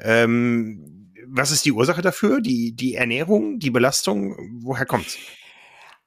Ähm, 0.00 1.12
was 1.26 1.50
ist 1.50 1.64
die 1.64 1.72
Ursache 1.72 2.02
dafür? 2.02 2.40
Die, 2.40 2.72
die 2.74 2.94
Ernährung, 2.94 3.58
die 3.58 3.70
Belastung? 3.70 4.36
Woher 4.62 4.86
kommt's? 4.86 5.18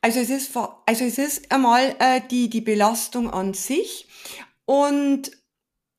Also 0.02 0.20
es 0.20 0.30
ist, 0.30 0.56
also 0.56 1.06
es 1.06 1.18
ist 1.18 1.52
einmal 1.52 1.96
äh, 2.00 2.22
die, 2.30 2.50
die 2.50 2.62
Belastung 2.62 3.30
an 3.30 3.54
sich 3.54 4.08
und 4.66 5.32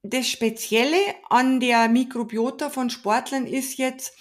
das 0.03 0.29
Spezielle 0.29 0.97
an 1.29 1.61
der 1.61 1.89
Mikrobiota 1.89 2.71
von 2.71 2.91
Sportlern 2.91 3.47
ist 3.47 3.79
jetzt 3.79 4.13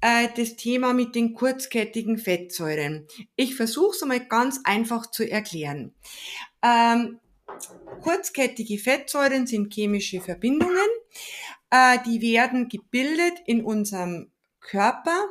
äh, 0.00 0.28
das 0.36 0.56
Thema 0.56 0.92
mit 0.92 1.14
den 1.14 1.34
kurzkettigen 1.34 2.18
Fettsäuren. 2.18 3.06
Ich 3.36 3.54
versuche 3.54 3.96
es 3.96 4.02
einmal 4.02 4.26
ganz 4.26 4.60
einfach 4.64 5.10
zu 5.10 5.30
erklären. 5.30 5.94
Ähm, 6.62 7.20
kurzkettige 8.02 8.78
Fettsäuren 8.78 9.46
sind 9.46 9.72
chemische 9.72 10.20
Verbindungen. 10.20 10.88
Äh, 11.70 11.98
die 12.06 12.20
werden 12.20 12.68
gebildet 12.68 13.34
in 13.46 13.64
unserem 13.64 14.30
Körper, 14.60 15.24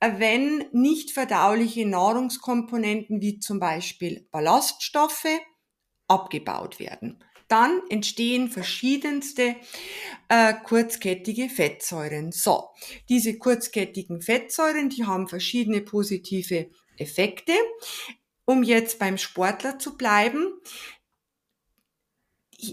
wenn 0.00 0.64
nicht 0.72 1.12
verdauliche 1.12 1.86
Nahrungskomponenten 1.86 3.20
wie 3.20 3.38
zum 3.38 3.60
Beispiel 3.60 4.26
Ballaststoffe 4.30 5.40
abgebaut 6.08 6.80
werden 6.80 7.22
dann 7.48 7.80
entstehen 7.88 8.48
verschiedenste 8.48 9.56
äh, 10.28 10.54
kurzkettige 10.64 11.48
Fettsäuren. 11.48 12.32
So, 12.32 12.70
diese 13.08 13.38
kurzkettigen 13.38 14.20
Fettsäuren, 14.20 14.88
die 14.88 15.04
haben 15.04 15.28
verschiedene 15.28 15.80
positive 15.80 16.70
Effekte. 16.98 17.52
Um 18.44 18.62
jetzt 18.62 18.98
beim 18.98 19.18
Sportler 19.18 19.78
zu 19.78 19.96
bleiben, 19.96 20.46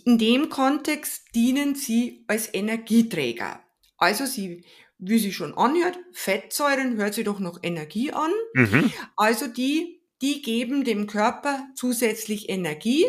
in 0.06 0.18
dem 0.18 0.50
Kontext 0.50 1.24
dienen 1.36 1.76
sie 1.76 2.24
als 2.28 2.54
Energieträger. 2.54 3.62
Also 3.98 4.26
sie, 4.26 4.66
wie 4.98 5.20
sie 5.20 5.34
schon 5.34 5.56
anhört, 5.56 5.98
Fettsäuren 6.12 6.96
hört 6.98 7.16
sie 7.16 7.24
doch 7.24 7.40
noch 7.40 7.60
Energie 7.64 8.12
an. 8.12 8.32
Mhm. 8.54 8.92
Also 9.16 9.48
die, 9.48 10.02
die 10.22 10.42
geben 10.42 10.84
dem 10.84 11.08
Körper 11.08 11.68
zusätzlich 11.76 12.50
Energie 12.50 13.06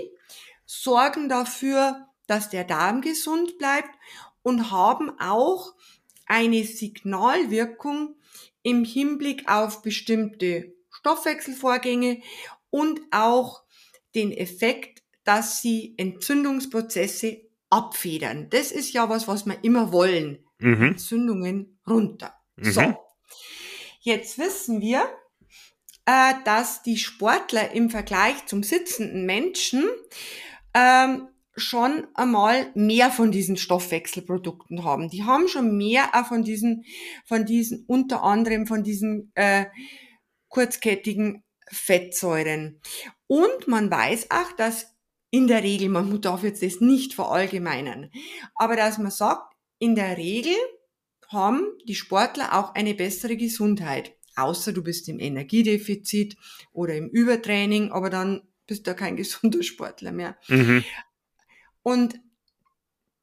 sorgen 0.66 1.28
dafür, 1.28 2.08
dass 2.26 2.50
der 2.50 2.64
Darm 2.64 3.00
gesund 3.00 3.58
bleibt 3.58 3.90
und 4.42 4.70
haben 4.70 5.18
auch 5.20 5.74
eine 6.26 6.64
Signalwirkung 6.64 8.16
im 8.62 8.84
Hinblick 8.84 9.48
auf 9.48 9.82
bestimmte 9.82 10.72
Stoffwechselvorgänge 10.90 12.22
und 12.70 13.00
auch 13.10 13.62
den 14.14 14.32
Effekt, 14.32 15.02
dass 15.24 15.60
sie 15.60 15.94
Entzündungsprozesse 15.96 17.42
abfedern. 17.70 18.48
Das 18.50 18.72
ist 18.72 18.92
ja 18.92 19.08
was, 19.08 19.28
was 19.28 19.46
wir 19.46 19.62
immer 19.62 19.92
wollen. 19.92 20.38
Mhm. 20.58 20.82
Entzündungen 20.82 21.78
runter. 21.86 22.34
Mhm. 22.56 22.70
So. 22.70 22.96
Jetzt 24.00 24.38
wissen 24.38 24.80
wir, 24.80 25.08
äh, 26.06 26.34
dass 26.44 26.82
die 26.82 26.98
Sportler 26.98 27.72
im 27.72 27.90
Vergleich 27.90 28.46
zum 28.46 28.62
sitzenden 28.62 29.26
Menschen 29.26 29.88
ähm, 30.74 31.28
schon 31.56 32.06
einmal 32.14 32.70
mehr 32.74 33.10
von 33.10 33.30
diesen 33.30 33.56
Stoffwechselprodukten 33.56 34.84
haben. 34.84 35.08
Die 35.08 35.24
haben 35.24 35.48
schon 35.48 35.76
mehr 35.76 36.10
auch 36.12 36.26
von 36.26 36.42
diesen, 36.42 36.84
von 37.24 37.44
diesen, 37.44 37.84
unter 37.86 38.22
anderem 38.22 38.66
von 38.66 38.82
diesen 38.82 39.30
äh, 39.34 39.66
kurzkettigen 40.48 41.44
Fettsäuren. 41.70 42.80
Und 43.26 43.68
man 43.68 43.90
weiß 43.90 44.30
auch, 44.30 44.52
dass 44.52 44.94
in 45.30 45.46
der 45.46 45.62
Regel, 45.62 45.88
man 45.88 46.20
darf 46.20 46.42
jetzt 46.42 46.62
das 46.62 46.80
nicht 46.80 47.14
verallgemeinern, 47.14 48.10
aber 48.54 48.76
dass 48.76 48.98
man 48.98 49.10
sagt, 49.10 49.54
in 49.78 49.94
der 49.94 50.16
Regel 50.16 50.54
haben 51.28 51.64
die 51.86 51.96
Sportler 51.96 52.54
auch 52.54 52.74
eine 52.74 52.94
bessere 52.94 53.36
Gesundheit. 53.36 54.16
Außer 54.36 54.72
du 54.72 54.82
bist 54.82 55.08
im 55.08 55.18
Energiedefizit 55.18 56.36
oder 56.72 56.94
im 56.94 57.08
Übertraining, 57.08 57.92
aber 57.92 58.10
dann 58.10 58.42
bist 58.66 58.86
du 58.86 58.94
kein 58.94 59.16
gesunder 59.16 59.62
Sportler 59.62 60.12
mehr. 60.12 60.36
Mhm. 60.48 60.84
Und 61.82 62.20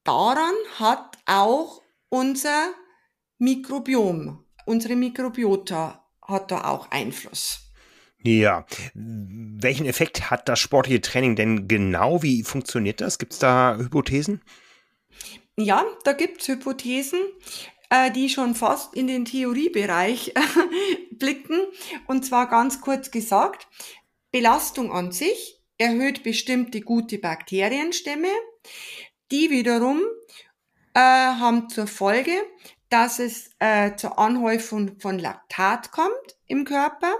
daran 0.03 0.53
hat 0.77 1.17
auch 1.25 1.81
unser 2.09 2.73
Mikrobiom, 3.37 4.45
unsere 4.65 4.95
Mikrobiota 4.95 6.05
hat 6.21 6.51
da 6.51 6.65
auch 6.65 6.91
Einfluss. 6.91 7.71
Ja, 8.23 8.67
welchen 8.93 9.87
Effekt 9.87 10.29
hat 10.29 10.47
das 10.47 10.59
sportliche 10.59 11.01
Training 11.01 11.35
denn 11.35 11.67
genau? 11.67 12.21
Wie 12.21 12.43
funktioniert 12.43 13.01
das? 13.01 13.17
Gibt 13.17 13.33
es 13.33 13.39
da 13.39 13.77
Hypothesen? 13.77 14.41
Ja, 15.57 15.83
da 16.03 16.13
gibt 16.13 16.41
es 16.41 16.47
Hypothesen, 16.47 17.19
äh, 17.89 18.11
die 18.11 18.29
schon 18.29 18.53
fast 18.53 18.93
in 18.93 19.07
den 19.07 19.25
Theoriebereich 19.25 20.33
blicken. 21.11 21.61
Und 22.05 22.23
zwar 22.23 22.47
ganz 22.47 22.79
kurz 22.81 23.09
gesagt, 23.09 23.67
Belastung 24.31 24.91
an 24.91 25.11
sich 25.11 25.61
erhöht 25.77 26.23
bestimmte 26.23 26.81
gute 26.81 27.17
Bakterienstämme, 27.17 28.29
die 29.31 29.49
wiederum 29.49 30.01
äh, 30.93 30.99
haben 30.99 31.69
zur 31.69 31.87
Folge, 31.87 32.33
dass 32.89 33.19
es 33.19 33.49
äh, 33.59 33.95
zur 33.95 34.19
Anhäufung 34.19 34.99
von 34.99 35.17
Laktat 35.17 35.91
kommt 35.91 36.37
im 36.47 36.65
Körper. 36.65 37.13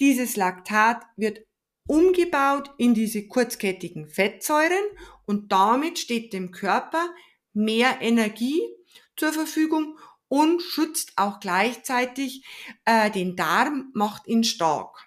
Dieses 0.00 0.36
Laktat 0.36 1.02
wird 1.16 1.40
umgebaut 1.86 2.70
in 2.78 2.94
diese 2.94 3.28
kurzkettigen 3.28 4.08
Fettsäuren 4.08 4.84
und 5.24 5.52
damit 5.52 5.98
steht 5.98 6.32
dem 6.32 6.50
Körper 6.50 7.08
mehr 7.52 7.98
Energie 8.00 8.60
zur 9.16 9.32
Verfügung 9.32 9.98
und 10.28 10.60
schützt 10.60 11.12
auch 11.16 11.40
gleichzeitig 11.40 12.44
äh, 12.84 13.10
den 13.10 13.36
Darm, 13.36 13.90
macht 13.94 14.26
ihn 14.26 14.44
stark. 14.44 15.05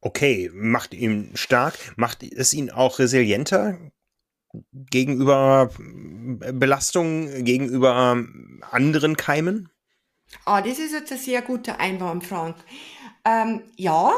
Okay, 0.00 0.50
macht 0.54 0.94
ihn 0.94 1.30
stark, 1.34 1.74
macht 1.96 2.22
es 2.22 2.54
ihn 2.54 2.70
auch 2.70 2.98
resilienter 2.98 3.78
gegenüber 4.72 5.70
äh, 6.40 6.52
Belastungen, 6.52 7.44
gegenüber 7.44 8.24
anderen 8.70 9.16
Keimen? 9.16 9.70
Ah, 10.44 10.60
das 10.62 10.78
ist 10.78 10.92
jetzt 10.92 11.12
ein 11.12 11.18
sehr 11.18 11.42
guter 11.42 11.80
Einwand, 11.80 12.24
Frank. 12.24 12.56
Ähm, 13.24 13.62
ja, 13.76 14.12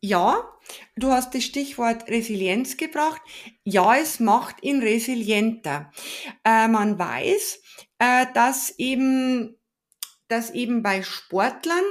ja, 0.00 0.48
du 0.96 1.10
hast 1.10 1.34
das 1.34 1.44
Stichwort 1.44 2.08
Resilienz 2.08 2.76
gebracht. 2.76 3.20
Ja, 3.64 3.96
es 3.96 4.20
macht 4.20 4.62
ihn 4.62 4.80
resilienter. 4.80 5.90
Äh, 6.44 6.68
man 6.68 6.98
weiß, 6.98 7.60
äh, 7.98 8.26
dass 8.34 8.70
eben, 8.78 9.56
dass 10.28 10.50
eben 10.50 10.82
bei 10.82 11.02
Sportlern 11.02 11.84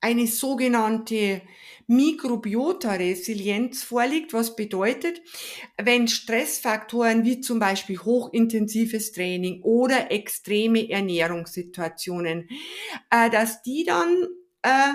eine 0.00 0.26
sogenannte 0.26 1.42
Mikrobiota-Resilienz 1.86 3.82
vorliegt, 3.82 4.32
was 4.32 4.54
bedeutet, 4.56 5.22
wenn 5.80 6.06
Stressfaktoren 6.06 7.24
wie 7.24 7.40
zum 7.40 7.58
Beispiel 7.58 7.98
hochintensives 7.98 9.12
Training 9.12 9.62
oder 9.62 10.10
extreme 10.10 10.90
Ernährungssituationen, 10.90 12.48
äh, 13.10 13.30
dass 13.30 13.62
die 13.62 13.84
dann, 13.84 14.26
äh, 14.62 14.94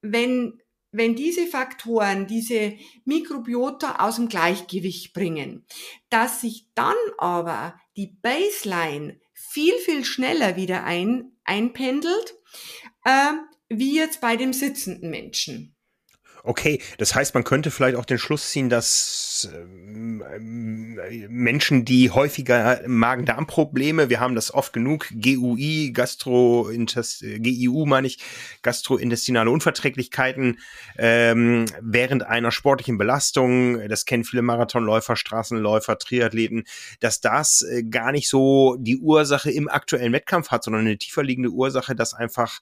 wenn 0.00 0.60
wenn 0.90 1.14
diese 1.14 1.46
Faktoren 1.46 2.26
diese 2.26 2.74
Mikrobiota 3.04 3.96
aus 4.06 4.16
dem 4.16 4.28
Gleichgewicht 4.28 5.12
bringen, 5.12 5.66
dass 6.08 6.40
sich 6.40 6.66
dann 6.74 6.96
aber 7.18 7.78
die 7.96 8.16
Baseline 8.22 9.20
viel, 9.34 9.74
viel 9.74 10.04
schneller 10.04 10.56
wieder 10.56 10.84
ein, 10.84 11.32
einpendelt, 11.44 12.34
äh, 13.04 13.32
wie 13.68 13.96
jetzt 13.96 14.20
bei 14.20 14.36
dem 14.36 14.52
sitzenden 14.52 15.10
Menschen. 15.10 15.77
Okay, 16.48 16.80
das 16.96 17.14
heißt, 17.14 17.34
man 17.34 17.44
könnte 17.44 17.70
vielleicht 17.70 17.94
auch 17.98 18.06
den 18.06 18.16
Schluss 18.16 18.48
ziehen, 18.48 18.70
dass 18.70 19.50
ähm, 19.54 20.98
Menschen, 21.28 21.84
die 21.84 22.10
häufiger 22.10 22.80
Magen-Darm-Probleme, 22.86 24.08
wir 24.08 24.18
haben 24.18 24.34
das 24.34 24.54
oft 24.54 24.72
genug, 24.72 25.08
GUI, 25.10 25.90
Gastrointest 25.92 27.20
GIU 27.20 27.84
meine 27.84 28.06
ich, 28.06 28.20
gastrointestinale 28.62 29.50
Unverträglichkeiten 29.50 30.58
ähm, 30.96 31.66
während 31.82 32.22
einer 32.22 32.50
sportlichen 32.50 32.96
Belastung, 32.96 33.86
das 33.86 34.06
kennen 34.06 34.24
viele 34.24 34.40
Marathonläufer, 34.40 35.16
Straßenläufer, 35.16 35.98
Triathleten, 35.98 36.64
dass 37.00 37.20
das 37.20 37.60
äh, 37.60 37.82
gar 37.82 38.10
nicht 38.10 38.30
so 38.30 38.76
die 38.80 38.96
Ursache 38.96 39.50
im 39.50 39.68
aktuellen 39.68 40.14
Wettkampf 40.14 40.48
hat, 40.48 40.64
sondern 40.64 40.86
eine 40.86 40.96
tiefer 40.96 41.22
liegende 41.22 41.50
Ursache, 41.50 41.94
dass 41.94 42.14
einfach 42.14 42.60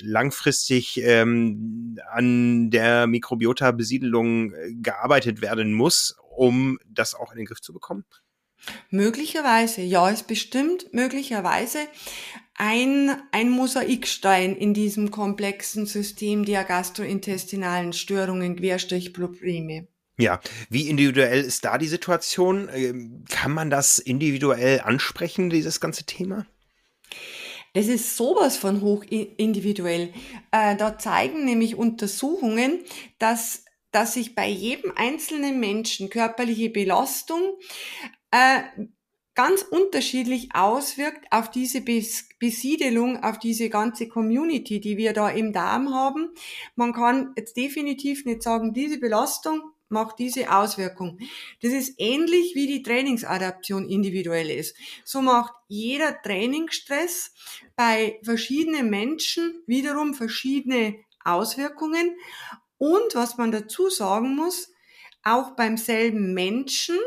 langfristig 0.00 1.00
ähm, 1.04 1.98
an 2.10 2.70
der 2.70 3.06
Mikrobiota-Besiedelung 3.28 4.52
äh, 4.52 4.74
gearbeitet 4.74 5.42
werden 5.42 5.72
muss, 5.72 6.16
um 6.36 6.78
das 6.88 7.14
auch 7.14 7.32
in 7.32 7.38
den 7.38 7.46
Griff 7.46 7.60
zu 7.60 7.72
bekommen? 7.72 8.04
Möglicherweise, 8.90 9.82
ja, 9.82 10.08
ist 10.08 10.26
bestimmt 10.26 10.92
möglicherweise 10.92 11.78
ein, 12.54 13.16
ein 13.30 13.50
Mosaikstein 13.50 14.56
in 14.56 14.74
diesem 14.74 15.10
komplexen 15.12 15.86
System 15.86 16.44
der 16.44 16.64
gastrointestinalen 16.64 17.92
Störungen, 17.92 18.56
Querstrichprobleme. 18.56 19.86
Ja, 20.18 20.40
wie 20.68 20.88
individuell 20.88 21.42
ist 21.42 21.64
da 21.64 21.78
die 21.78 21.86
Situation? 21.86 22.68
Ähm, 22.72 23.24
kann 23.30 23.52
man 23.52 23.70
das 23.70 24.00
individuell 24.00 24.80
ansprechen, 24.80 25.50
dieses 25.50 25.78
ganze 25.78 26.04
Thema? 26.04 26.44
Das 27.78 27.86
ist 27.86 28.16
sowas 28.16 28.56
von 28.56 28.80
hoch 28.80 29.04
individuell. 29.08 30.12
Äh, 30.50 30.74
da 30.74 30.98
zeigen 30.98 31.44
nämlich 31.44 31.76
Untersuchungen, 31.76 32.80
dass, 33.20 33.66
dass 33.92 34.14
sich 34.14 34.34
bei 34.34 34.48
jedem 34.48 34.92
einzelnen 34.96 35.60
Menschen 35.60 36.10
körperliche 36.10 36.70
Belastung 36.70 37.40
äh, 38.32 38.62
ganz 39.36 39.62
unterschiedlich 39.62 40.48
auswirkt 40.54 41.28
auf 41.30 41.52
diese 41.52 41.80
Besiedelung, 41.80 43.22
auf 43.22 43.38
diese 43.38 43.70
ganze 43.70 44.08
Community, 44.08 44.80
die 44.80 44.96
wir 44.96 45.12
da 45.12 45.28
im 45.28 45.52
Darm 45.52 45.94
haben. 45.94 46.30
Man 46.74 46.92
kann 46.92 47.32
jetzt 47.36 47.56
definitiv 47.56 48.24
nicht 48.24 48.42
sagen, 48.42 48.74
diese 48.74 48.98
Belastung 48.98 49.62
macht 49.88 50.18
diese 50.18 50.52
Auswirkung. 50.54 51.18
Das 51.62 51.72
ist 51.72 51.94
ähnlich 51.98 52.54
wie 52.54 52.66
die 52.66 52.82
Trainingsadaption 52.82 53.88
individuell 53.88 54.50
ist. 54.50 54.76
So 55.04 55.22
macht 55.22 55.52
jeder 55.68 56.20
Trainingsstress 56.22 57.32
bei 57.76 58.18
verschiedenen 58.22 58.90
Menschen 58.90 59.62
wiederum 59.66 60.14
verschiedene 60.14 60.96
Auswirkungen. 61.24 62.16
Und 62.78 63.14
was 63.14 63.36
man 63.36 63.52
dazu 63.52 63.90
sagen 63.90 64.36
muss, 64.36 64.72
auch 65.22 65.56
beim 65.56 65.76
selben 65.76 66.32
Menschen 66.32 66.98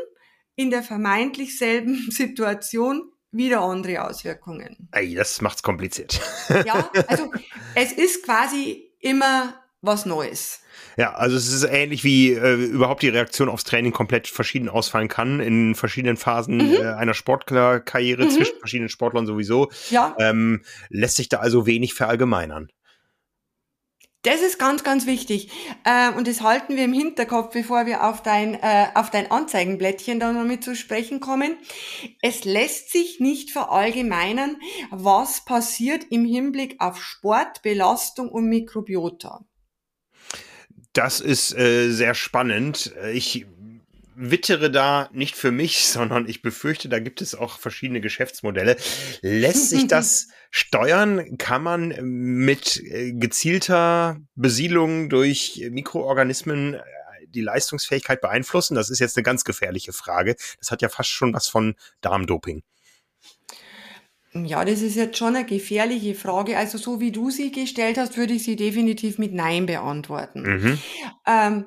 in 0.54 0.70
der 0.70 0.82
vermeintlich 0.82 1.58
selben 1.58 1.96
Situation 2.10 3.12
wieder 3.30 3.62
andere 3.62 4.04
Auswirkungen. 4.04 4.88
Ey, 4.92 5.14
das 5.14 5.40
macht's 5.40 5.62
kompliziert. 5.62 6.20
Ja, 6.66 6.90
also 7.08 7.32
es 7.74 7.92
ist 7.92 8.24
quasi 8.24 8.92
immer 9.00 9.62
was 9.80 10.04
Neues. 10.04 10.61
Ja, 10.96 11.14
also 11.14 11.36
es 11.36 11.52
ist 11.52 11.64
ähnlich 11.64 12.04
wie 12.04 12.32
äh, 12.32 12.54
überhaupt 12.54 13.02
die 13.02 13.08
Reaktion 13.08 13.48
aufs 13.48 13.64
Training 13.64 13.92
komplett 13.92 14.28
verschieden 14.28 14.68
ausfallen 14.68 15.08
kann 15.08 15.40
in 15.40 15.74
verschiedenen 15.74 16.16
Phasen 16.16 16.56
mhm. 16.56 16.74
äh, 16.74 16.92
einer 16.94 17.14
Sportlerkarriere 17.14 18.24
mhm. 18.24 18.30
zwischen 18.30 18.58
verschiedenen 18.58 18.88
Sportlern 18.88 19.26
sowieso. 19.26 19.70
Ja. 19.90 20.14
Ähm, 20.18 20.62
lässt 20.88 21.16
sich 21.16 21.28
da 21.28 21.38
also 21.38 21.66
wenig 21.66 21.94
verallgemeinern. 21.94 22.68
Das 24.24 24.40
ist 24.40 24.60
ganz, 24.60 24.84
ganz 24.84 25.06
wichtig. 25.06 25.50
Äh, 25.84 26.12
und 26.12 26.28
das 26.28 26.42
halten 26.42 26.76
wir 26.76 26.84
im 26.84 26.92
Hinterkopf, 26.92 27.52
bevor 27.52 27.86
wir 27.86 28.04
auf 28.04 28.22
dein, 28.22 28.54
äh, 28.54 28.86
auf 28.94 29.10
dein 29.10 29.32
Anzeigenblättchen 29.32 30.20
dann 30.20 30.36
noch 30.36 30.44
mit 30.44 30.62
zu 30.62 30.76
sprechen 30.76 31.18
kommen. 31.18 31.56
Es 32.20 32.44
lässt 32.44 32.92
sich 32.92 33.18
nicht 33.18 33.50
verallgemeinern, 33.50 34.58
was 34.92 35.44
passiert 35.44 36.04
im 36.10 36.24
Hinblick 36.24 36.76
auf 36.78 37.02
Sport, 37.02 37.62
Belastung 37.62 38.28
und 38.28 38.48
Mikrobiota. 38.48 39.44
Das 40.92 41.20
ist 41.20 41.56
äh, 41.56 41.90
sehr 41.90 42.14
spannend. 42.14 42.92
Ich 43.12 43.46
wittere 44.14 44.70
da 44.70 45.08
nicht 45.12 45.36
für 45.36 45.52
mich, 45.52 45.86
sondern 45.88 46.28
ich 46.28 46.42
befürchte, 46.42 46.88
da 46.88 46.98
gibt 46.98 47.22
es 47.22 47.34
auch 47.34 47.58
verschiedene 47.58 48.00
Geschäftsmodelle. 48.00 48.76
Lässt 49.20 49.70
sich 49.70 49.86
das 49.86 50.28
steuern? 50.50 51.38
Kann 51.38 51.62
man 51.62 51.94
mit 52.02 52.78
äh, 52.84 53.12
gezielter 53.12 54.20
Besiedlung 54.34 55.08
durch 55.08 55.66
Mikroorganismen 55.70 56.74
äh, 56.74 56.80
die 57.26 57.40
Leistungsfähigkeit 57.40 58.20
beeinflussen? 58.20 58.74
Das 58.74 58.90
ist 58.90 58.98
jetzt 58.98 59.16
eine 59.16 59.24
ganz 59.24 59.44
gefährliche 59.44 59.92
Frage. 59.92 60.36
Das 60.58 60.70
hat 60.70 60.82
ja 60.82 60.88
fast 60.88 61.10
schon 61.10 61.32
was 61.32 61.48
von 61.48 61.74
Darmdoping. 62.00 62.62
Ja, 64.34 64.64
das 64.64 64.80
ist 64.80 64.96
jetzt 64.96 65.18
schon 65.18 65.36
eine 65.36 65.44
gefährliche 65.44 66.14
Frage. 66.14 66.56
Also 66.56 66.78
so 66.78 67.00
wie 67.00 67.12
du 67.12 67.30
sie 67.30 67.50
gestellt 67.50 67.98
hast, 67.98 68.16
würde 68.16 68.32
ich 68.32 68.44
sie 68.44 68.56
definitiv 68.56 69.18
mit 69.18 69.34
Nein 69.34 69.66
beantworten. 69.66 70.42
Mhm. 70.42 70.78
Ähm, 71.26 71.64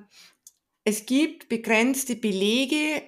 es 0.84 1.06
gibt 1.06 1.48
begrenzte 1.48 2.16
Belege, 2.16 3.04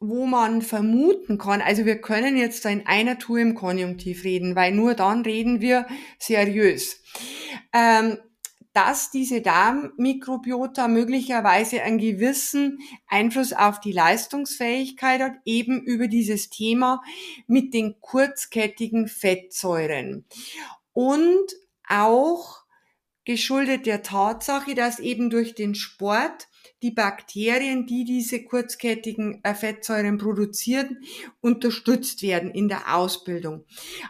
wo 0.00 0.24
man 0.24 0.62
vermuten 0.62 1.36
kann, 1.36 1.60
also 1.60 1.84
wir 1.84 2.00
können 2.00 2.36
jetzt 2.38 2.64
in 2.64 2.86
einer 2.86 3.18
Tour 3.18 3.38
im 3.38 3.54
Konjunktiv 3.54 4.24
reden, 4.24 4.56
weil 4.56 4.72
nur 4.72 4.94
dann 4.94 5.22
reden 5.22 5.60
wir 5.60 5.86
seriös. 6.18 7.02
Ähm, 7.74 8.16
dass 8.72 9.10
diese 9.10 9.40
Darmmikrobiota 9.40 10.88
möglicherweise 10.88 11.82
einen 11.82 11.98
gewissen 11.98 12.78
Einfluss 13.06 13.52
auf 13.52 13.80
die 13.80 13.92
Leistungsfähigkeit 13.92 15.20
hat, 15.20 15.32
eben 15.44 15.82
über 15.82 16.06
dieses 16.06 16.50
Thema 16.50 17.02
mit 17.46 17.74
den 17.74 18.00
kurzkettigen 18.00 19.08
Fettsäuren. 19.08 20.24
Und 20.92 21.46
auch 21.88 22.64
geschuldet 23.24 23.86
der 23.86 24.02
Tatsache, 24.02 24.74
dass 24.74 24.98
eben 24.98 25.30
durch 25.30 25.54
den 25.54 25.74
Sport 25.74 26.48
die 26.82 26.90
Bakterien, 26.90 27.86
die 27.86 28.04
diese 28.04 28.42
kurzkettigen 28.44 29.40
äh, 29.44 29.54
Fettsäuren 29.54 30.18
produzieren, 30.18 30.98
unterstützt 31.40 32.22
werden 32.22 32.50
in 32.50 32.68
der 32.68 32.96
Ausbildung. 32.96 33.64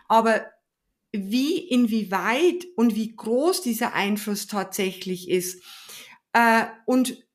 Aber 0.08 0.46
wie, 1.12 1.58
inwieweit 1.58 2.66
und 2.76 2.94
wie 2.94 3.14
groß 3.14 3.62
dieser 3.62 3.94
Einfluss 3.94 4.46
tatsächlich 4.46 5.28
ist. 5.28 5.62
Äh, 6.32 6.66
und 6.86 7.26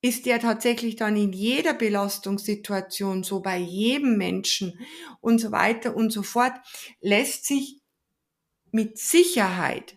ist 0.00 0.26
der 0.26 0.38
tatsächlich 0.38 0.96
dann 0.96 1.16
in 1.16 1.32
jeder 1.32 1.72
Belastungssituation 1.72 3.24
so 3.24 3.40
bei 3.40 3.56
jedem 3.56 4.18
Menschen 4.18 4.78
und 5.22 5.38
so 5.38 5.50
weiter 5.50 5.96
und 5.96 6.10
so 6.10 6.22
fort, 6.22 6.52
lässt 7.00 7.46
sich 7.46 7.80
mit 8.70 8.98
Sicherheit 8.98 9.96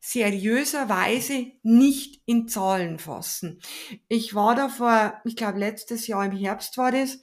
seriöserweise 0.00 1.52
nicht 1.62 2.22
in 2.24 2.46
Zahlen 2.46 3.00
fassen. 3.00 3.60
Ich 4.08 4.34
war 4.34 4.54
da 4.54 4.68
vor, 4.68 5.20
ich 5.24 5.34
glaube 5.34 5.58
letztes 5.58 6.06
Jahr 6.06 6.24
im 6.24 6.36
Herbst 6.36 6.78
war 6.78 6.92
das, 6.92 7.18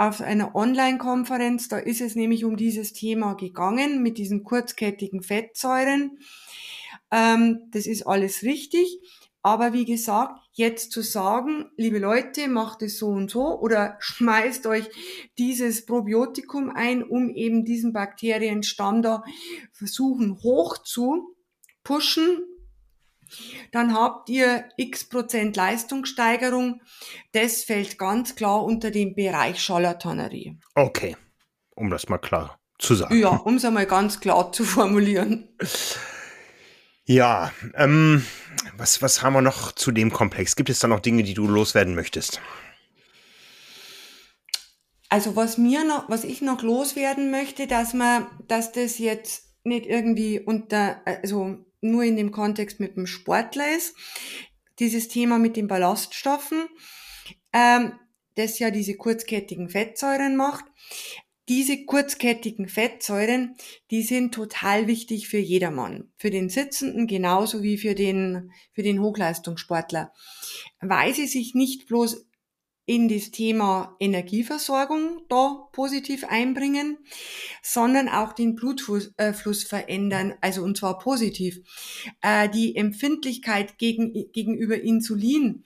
auf 0.00 0.22
einer 0.22 0.54
Online-Konferenz. 0.54 1.68
Da 1.68 1.76
ist 1.76 2.00
es 2.00 2.14
nämlich 2.14 2.46
um 2.46 2.56
dieses 2.56 2.94
Thema 2.94 3.34
gegangen 3.34 4.02
mit 4.02 4.16
diesen 4.16 4.44
kurzkettigen 4.44 5.22
Fettsäuren. 5.22 6.18
Ähm, 7.10 7.68
das 7.70 7.86
ist 7.86 8.06
alles 8.06 8.42
richtig. 8.42 8.98
Aber 9.42 9.74
wie 9.74 9.84
gesagt, 9.84 10.40
jetzt 10.52 10.92
zu 10.92 11.02
sagen, 11.02 11.66
liebe 11.76 11.98
Leute, 11.98 12.48
macht 12.48 12.80
es 12.80 12.98
so 12.98 13.08
und 13.08 13.30
so 13.30 13.60
oder 13.60 13.96
schmeißt 14.00 14.66
euch 14.66 14.88
dieses 15.36 15.84
Probiotikum 15.84 16.70
ein, 16.74 17.02
um 17.02 17.28
eben 17.28 17.66
diesen 17.66 17.92
Bakterienstamm 17.92 19.02
da 19.02 19.22
versuchen 19.72 20.42
hoch 20.42 20.78
zu 20.78 21.36
pushen, 21.84 22.38
dann 23.72 23.94
habt 23.94 24.28
ihr 24.28 24.64
x 24.76 25.08
Prozent 25.08 25.56
Leistungssteigerung. 25.56 26.80
Das 27.32 27.64
fällt 27.64 27.98
ganz 27.98 28.34
klar 28.34 28.64
unter 28.64 28.90
den 28.90 29.14
Bereich 29.14 29.62
Scharlatanerie. 29.62 30.58
Okay, 30.74 31.16
um 31.74 31.90
das 31.90 32.08
mal 32.08 32.18
klar 32.18 32.58
zu 32.78 32.94
sagen. 32.94 33.18
Ja, 33.18 33.30
um 33.30 33.56
es 33.56 33.64
einmal 33.64 33.86
ganz 33.86 34.20
klar 34.20 34.52
zu 34.52 34.64
formulieren. 34.64 35.48
Ja, 37.04 37.52
ähm, 37.74 38.24
was, 38.76 39.02
was 39.02 39.22
haben 39.22 39.32
wir 39.32 39.42
noch 39.42 39.72
zu 39.72 39.90
dem 39.90 40.12
Komplex? 40.12 40.56
Gibt 40.56 40.70
es 40.70 40.78
da 40.78 40.88
noch 40.88 41.00
Dinge, 41.00 41.22
die 41.22 41.34
du 41.34 41.46
loswerden 41.46 41.94
möchtest? 41.94 42.40
Also 45.08 45.34
was 45.34 45.58
mir 45.58 45.84
noch, 45.84 46.08
was 46.08 46.22
ich 46.22 46.40
noch 46.40 46.62
loswerden 46.62 47.32
möchte, 47.32 47.66
dass 47.66 47.94
man, 47.94 48.26
dass 48.46 48.70
das 48.70 48.98
jetzt 48.98 49.44
nicht 49.64 49.86
irgendwie 49.86 50.38
unter, 50.38 51.02
also 51.04 51.58
nur 51.80 52.04
in 52.04 52.16
dem 52.16 52.30
Kontext 52.30 52.80
mit 52.80 52.96
dem 52.96 53.06
Sportler 53.06 53.76
ist. 53.76 53.94
Dieses 54.78 55.08
Thema 55.08 55.38
mit 55.38 55.56
den 55.56 55.68
Ballaststoffen, 55.68 56.68
ähm, 57.52 57.92
das 58.34 58.58
ja 58.58 58.70
diese 58.70 58.96
kurzkettigen 58.96 59.68
Fettsäuren 59.68 60.36
macht. 60.36 60.64
Diese 61.48 61.84
kurzkettigen 61.84 62.68
Fettsäuren, 62.68 63.56
die 63.90 64.02
sind 64.02 64.32
total 64.32 64.86
wichtig 64.86 65.28
für 65.28 65.38
jedermann. 65.38 66.12
Für 66.16 66.30
den 66.30 66.48
Sitzenden 66.48 67.08
genauso 67.08 67.62
wie 67.62 67.76
für 67.76 67.96
den, 67.96 68.52
für 68.72 68.84
den 68.84 69.00
Hochleistungssportler. 69.00 70.12
Weil 70.80 71.12
sie 71.12 71.26
sich 71.26 71.54
nicht 71.54 71.88
bloß 71.88 72.24
in 72.90 73.08
das 73.08 73.30
Thema 73.30 73.94
Energieversorgung 74.00 75.22
da 75.28 75.68
positiv 75.70 76.24
einbringen, 76.28 76.98
sondern 77.62 78.08
auch 78.08 78.32
den 78.32 78.56
Blutfluss 78.56 79.12
äh, 79.16 79.32
verändern, 79.32 80.34
also 80.40 80.64
und 80.64 80.76
zwar 80.76 80.98
positiv. 80.98 81.60
Äh, 82.20 82.48
die 82.48 82.74
Empfindlichkeit 82.74 83.78
gegen, 83.78 84.12
gegenüber 84.32 84.80
Insulin 84.80 85.62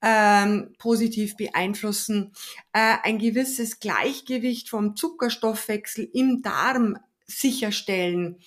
ähm, 0.00 0.74
positiv 0.78 1.36
beeinflussen, 1.36 2.32
äh, 2.72 2.96
ein 3.02 3.18
gewisses 3.18 3.78
Gleichgewicht 3.78 4.70
vom 4.70 4.96
Zuckerstoffwechsel 4.96 6.08
im 6.14 6.40
Darm 6.40 6.96
sicherstellen, 7.26 8.40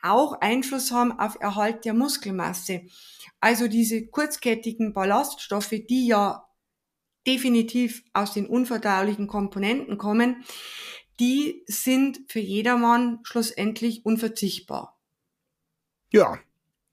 auch 0.00 0.40
Einfluss 0.40 0.92
haben 0.92 1.18
auf 1.18 1.40
Erhalt 1.40 1.84
der 1.84 1.94
Muskelmasse. 1.94 2.82
Also 3.40 3.66
diese 3.66 4.06
kurzkettigen 4.06 4.92
Ballaststoffe, 4.92 5.74
die 5.88 6.06
ja 6.06 6.44
definitiv 7.26 8.02
aus 8.12 8.32
den 8.32 8.46
unverdaulichen 8.46 9.26
Komponenten 9.26 9.98
kommen, 9.98 10.44
die 11.20 11.62
sind 11.66 12.20
für 12.28 12.40
jedermann 12.40 13.20
schlussendlich 13.22 14.04
unverzichtbar. 14.04 14.98
Ja, 16.10 16.38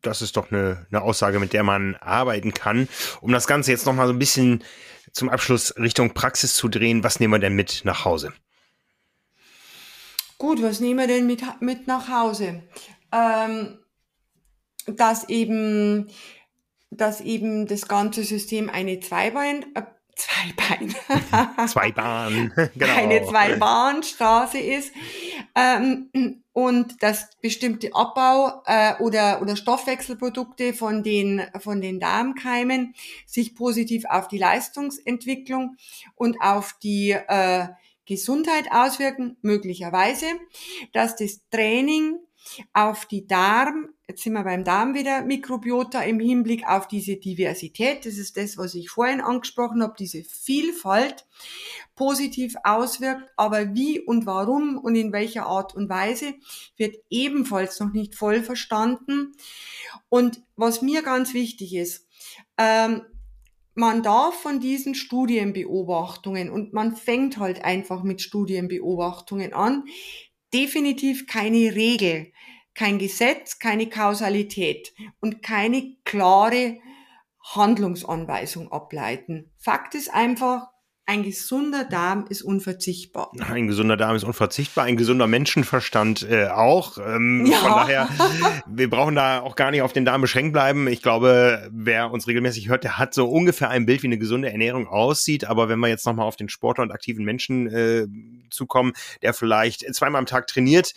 das 0.01 0.21
ist 0.21 0.37
doch 0.37 0.51
eine, 0.51 0.85
eine 0.89 1.01
Aussage, 1.01 1.39
mit 1.39 1.53
der 1.53 1.63
man 1.63 1.95
arbeiten 1.95 2.53
kann. 2.53 2.87
Um 3.21 3.31
das 3.31 3.47
Ganze 3.47 3.71
jetzt 3.71 3.85
nochmal 3.85 4.07
so 4.07 4.13
ein 4.13 4.19
bisschen 4.19 4.63
zum 5.11 5.29
Abschluss 5.29 5.75
Richtung 5.77 6.13
Praxis 6.13 6.55
zu 6.55 6.69
drehen, 6.69 7.03
was 7.03 7.19
nehmen 7.19 7.33
wir 7.33 7.39
denn 7.39 7.55
mit 7.55 7.81
nach 7.83 8.05
Hause? 8.05 8.33
Gut, 10.37 10.61
was 10.61 10.79
nehmen 10.79 10.99
wir 10.99 11.07
denn 11.07 11.27
mit, 11.27 11.43
mit 11.59 11.87
nach 11.87 12.07
Hause? 12.07 12.63
Ähm, 13.11 13.77
dass 14.87 15.29
eben, 15.29 16.09
dass 16.89 17.21
eben 17.21 17.67
das 17.67 17.87
ganze 17.87 18.23
System 18.23 18.69
eine 18.69 18.99
Zweibein, 18.99 19.65
äh, 19.75 19.83
zwei 20.21 20.53
Beine. 20.55 21.67
zwei 21.67 21.91
Bahnen, 21.91 22.53
genau. 22.75 22.95
Eine 22.95 23.25
Zwei-Bahn-Straße 23.25 24.59
ist. 24.59 24.93
Ähm, 25.55 26.43
und 26.53 27.01
dass 27.01 27.29
bestimmte 27.41 27.93
Abbau 27.93 28.61
äh, 28.65 28.95
oder, 28.99 29.41
oder 29.41 29.55
Stoffwechselprodukte 29.55 30.73
von 30.73 31.03
den, 31.03 31.41
von 31.59 31.81
den 31.81 31.99
Darmkeimen 31.99 32.93
sich 33.25 33.55
positiv 33.55 34.05
auf 34.05 34.27
die 34.27 34.37
Leistungsentwicklung 34.37 35.77
und 36.15 36.41
auf 36.41 36.75
die 36.83 37.11
äh, 37.11 37.67
Gesundheit 38.05 38.65
auswirken, 38.71 39.37
möglicherweise, 39.41 40.25
dass 40.91 41.15
das 41.15 41.39
Training 41.49 42.19
auf 42.73 43.05
die 43.05 43.27
Darm, 43.27 43.89
jetzt 44.07 44.23
sind 44.23 44.33
wir 44.33 44.43
beim 44.43 44.63
Darm 44.63 44.93
wieder, 44.93 45.21
Mikrobiota 45.23 46.01
im 46.01 46.19
Hinblick 46.19 46.67
auf 46.67 46.87
diese 46.87 47.17
Diversität, 47.17 48.05
das 48.05 48.17
ist 48.17 48.37
das, 48.37 48.57
was 48.57 48.75
ich 48.75 48.89
vorhin 48.89 49.21
angesprochen 49.21 49.83
habe, 49.83 49.93
diese 49.97 50.23
Vielfalt 50.23 51.25
positiv 51.95 52.55
auswirkt, 52.63 53.29
aber 53.37 53.73
wie 53.73 53.99
und 53.99 54.25
warum 54.25 54.77
und 54.77 54.95
in 54.95 55.11
welcher 55.11 55.45
Art 55.45 55.75
und 55.75 55.89
Weise 55.89 56.33
wird 56.77 56.95
ebenfalls 57.09 57.79
noch 57.79 57.93
nicht 57.93 58.15
voll 58.15 58.43
verstanden. 58.43 59.33
Und 60.09 60.41
was 60.55 60.81
mir 60.81 61.03
ganz 61.03 61.33
wichtig 61.33 61.75
ist, 61.75 62.07
ähm, 62.57 63.03
man 63.73 64.03
darf 64.03 64.35
von 64.35 64.59
diesen 64.59 64.95
Studienbeobachtungen 64.95 66.49
und 66.49 66.73
man 66.73 66.95
fängt 66.95 67.37
halt 67.37 67.63
einfach 67.63 68.03
mit 68.03 68.21
Studienbeobachtungen 68.21 69.53
an, 69.53 69.85
definitiv 70.53 71.27
keine 71.27 71.75
Regel, 71.75 72.31
kein 72.73 72.99
Gesetz, 72.99 73.59
keine 73.59 73.89
Kausalität 73.89 74.93
und 75.19 75.41
keine 75.43 75.95
klare 76.03 76.79
Handlungsanweisung 77.43 78.71
ableiten. 78.71 79.51
Fakt 79.57 79.95
ist 79.95 80.13
einfach, 80.13 80.70
ein 81.11 81.23
gesunder 81.23 81.83
Darm 81.83 82.25
ist 82.29 82.41
unverzichtbar. 82.41 83.33
Ein 83.37 83.67
gesunder 83.67 83.97
Darm 83.97 84.15
ist 84.15 84.23
unverzichtbar, 84.23 84.85
ein 84.85 84.95
gesunder 84.95 85.27
Menschenverstand 85.27 86.23
äh, 86.23 86.47
auch. 86.47 86.97
Ähm, 86.99 87.45
ja. 87.45 87.57
Von 87.57 87.71
daher, 87.71 88.09
wir 88.65 88.89
brauchen 88.89 89.15
da 89.15 89.41
auch 89.41 89.57
gar 89.57 89.71
nicht 89.71 89.81
auf 89.81 89.91
den 89.91 90.05
Darm 90.05 90.21
beschränkt 90.21 90.53
bleiben. 90.53 90.87
Ich 90.87 91.01
glaube, 91.01 91.69
wer 91.69 92.11
uns 92.11 92.27
regelmäßig 92.27 92.69
hört, 92.69 92.85
der 92.85 92.97
hat 92.97 93.13
so 93.13 93.29
ungefähr 93.29 93.69
ein 93.69 93.85
Bild, 93.85 94.03
wie 94.03 94.07
eine 94.07 94.19
gesunde 94.19 94.53
Ernährung 94.53 94.87
aussieht. 94.87 95.43
Aber 95.43 95.67
wenn 95.67 95.79
wir 95.79 95.89
jetzt 95.89 96.05
nochmal 96.05 96.27
auf 96.27 96.37
den 96.37 96.47
Sportler 96.47 96.83
und 96.83 96.91
aktiven 96.91 97.25
Menschen 97.25 97.67
äh, 97.67 98.07
zukommen, 98.49 98.93
der 99.21 99.33
vielleicht 99.33 99.93
zweimal 99.93 100.19
am 100.19 100.27
Tag 100.27 100.47
trainiert, 100.47 100.93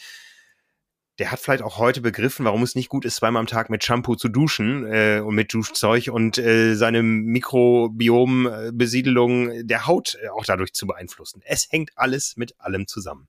der 1.18 1.30
hat 1.30 1.40
vielleicht 1.40 1.62
auch 1.62 1.78
heute 1.78 2.00
begriffen, 2.00 2.44
warum 2.44 2.62
es 2.62 2.74
nicht 2.74 2.88
gut 2.88 3.04
ist, 3.04 3.16
zweimal 3.16 3.40
am 3.40 3.46
Tag 3.46 3.68
mit 3.70 3.84
Shampoo 3.84 4.16
zu 4.16 4.28
duschen 4.28 4.84
äh, 4.86 5.20
und 5.24 5.34
mit 5.34 5.54
Duschzeug 5.54 6.10
und 6.12 6.38
äh, 6.38 6.74
seine 6.74 7.02
Mikrobiombesiedelung 7.02 9.66
der 9.66 9.86
Haut 9.86 10.18
äh, 10.22 10.28
auch 10.28 10.44
dadurch 10.44 10.72
zu 10.72 10.86
beeinflussen. 10.86 11.42
Es 11.44 11.66
hängt 11.70 11.90
alles 11.96 12.36
mit 12.36 12.60
allem 12.60 12.86
zusammen. 12.86 13.26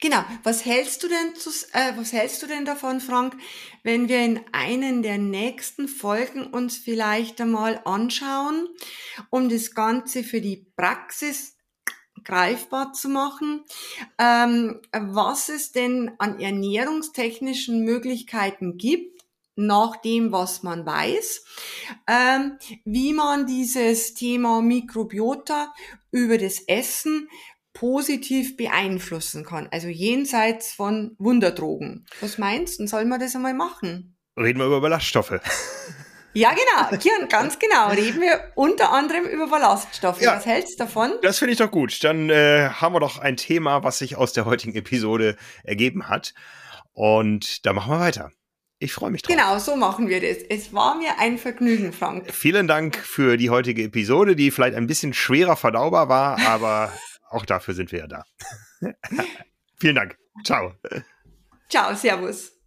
Genau. 0.00 0.24
Was 0.44 0.64
hältst 0.64 1.02
du 1.02 1.08
denn 1.08 1.34
zu, 1.36 1.50
äh, 1.72 1.92
was 1.96 2.14
hältst 2.14 2.42
du 2.42 2.46
denn 2.46 2.64
davon, 2.64 3.00
Frank, 3.00 3.36
wenn 3.82 4.08
wir 4.08 4.24
in 4.24 4.40
einen 4.52 5.02
der 5.02 5.18
nächsten 5.18 5.88
Folgen 5.88 6.46
uns 6.46 6.78
vielleicht 6.78 7.38
einmal 7.40 7.82
anschauen, 7.84 8.68
um 9.28 9.50
das 9.50 9.74
Ganze 9.74 10.24
für 10.24 10.40
die 10.40 10.64
Praxis 10.74 11.58
greifbar 12.24 12.92
zu 12.92 13.08
machen, 13.08 13.64
ähm, 14.18 14.80
was 14.92 15.48
es 15.48 15.72
denn 15.72 16.12
an 16.18 16.40
ernährungstechnischen 16.40 17.84
Möglichkeiten 17.84 18.76
gibt, 18.76 19.20
nach 19.56 19.96
dem, 19.96 20.32
was 20.32 20.62
man 20.62 20.86
weiß, 20.86 21.44
ähm, 22.06 22.58
wie 22.84 23.12
man 23.12 23.46
dieses 23.46 24.14
Thema 24.14 24.62
Mikrobiota 24.62 25.74
über 26.10 26.38
das 26.38 26.60
Essen 26.60 27.28
positiv 27.72 28.56
beeinflussen 28.56 29.44
kann, 29.44 29.68
also 29.70 29.88
jenseits 29.88 30.72
von 30.72 31.14
Wunderdrogen. 31.18 32.06
Was 32.20 32.38
meinst 32.38 32.80
du, 32.80 32.86
sollen 32.86 33.08
wir 33.08 33.18
das 33.18 33.36
einmal 33.36 33.54
machen? 33.54 34.16
Reden 34.36 34.58
wir 34.58 34.66
über 34.66 34.80
Ballaststoffe. 34.80 35.40
Ja, 36.32 36.50
genau. 36.50 36.96
Kian, 36.96 37.28
ganz 37.28 37.58
genau. 37.58 37.88
Reden 37.88 38.20
wir 38.20 38.52
unter 38.54 38.92
anderem 38.92 39.24
über 39.24 39.48
Ballaststoffe. 39.48 40.20
Ja, 40.20 40.36
Was 40.36 40.46
hältst 40.46 40.78
du 40.78 40.84
davon? 40.84 41.12
Das 41.22 41.38
finde 41.38 41.52
ich 41.52 41.58
doch 41.58 41.70
gut. 41.70 42.02
Dann 42.04 42.30
äh, 42.30 42.68
haben 42.70 42.94
wir 42.94 43.00
doch 43.00 43.18
ein 43.18 43.36
Thema, 43.36 43.82
was 43.82 43.98
sich 43.98 44.16
aus 44.16 44.32
der 44.32 44.44
heutigen 44.44 44.74
Episode 44.74 45.36
ergeben 45.64 46.08
hat. 46.08 46.34
Und 46.92 47.66
da 47.66 47.72
machen 47.72 47.92
wir 47.92 48.00
weiter. 48.00 48.30
Ich 48.78 48.92
freue 48.94 49.10
mich 49.10 49.22
drauf. 49.22 49.36
Genau, 49.36 49.58
so 49.58 49.76
machen 49.76 50.08
wir 50.08 50.20
das. 50.20 50.42
Es 50.48 50.72
war 50.72 50.94
mir 50.94 51.18
ein 51.18 51.36
Vergnügen, 51.36 51.92
Frank. 51.92 52.32
Vielen 52.32 52.66
Dank 52.66 52.96
für 52.96 53.36
die 53.36 53.50
heutige 53.50 53.82
Episode, 53.82 54.34
die 54.34 54.50
vielleicht 54.50 54.74
ein 54.74 54.86
bisschen 54.86 55.12
schwerer 55.12 55.56
verdaubar 55.56 56.08
war, 56.08 56.38
aber 56.46 56.92
auch 57.28 57.44
dafür 57.44 57.74
sind 57.74 57.92
wir 57.92 58.00
ja 58.00 58.06
da. 58.06 58.24
Vielen 59.80 59.96
Dank. 59.96 60.16
Ciao. 60.44 60.74
Ciao, 61.68 61.94
Servus. 61.94 62.59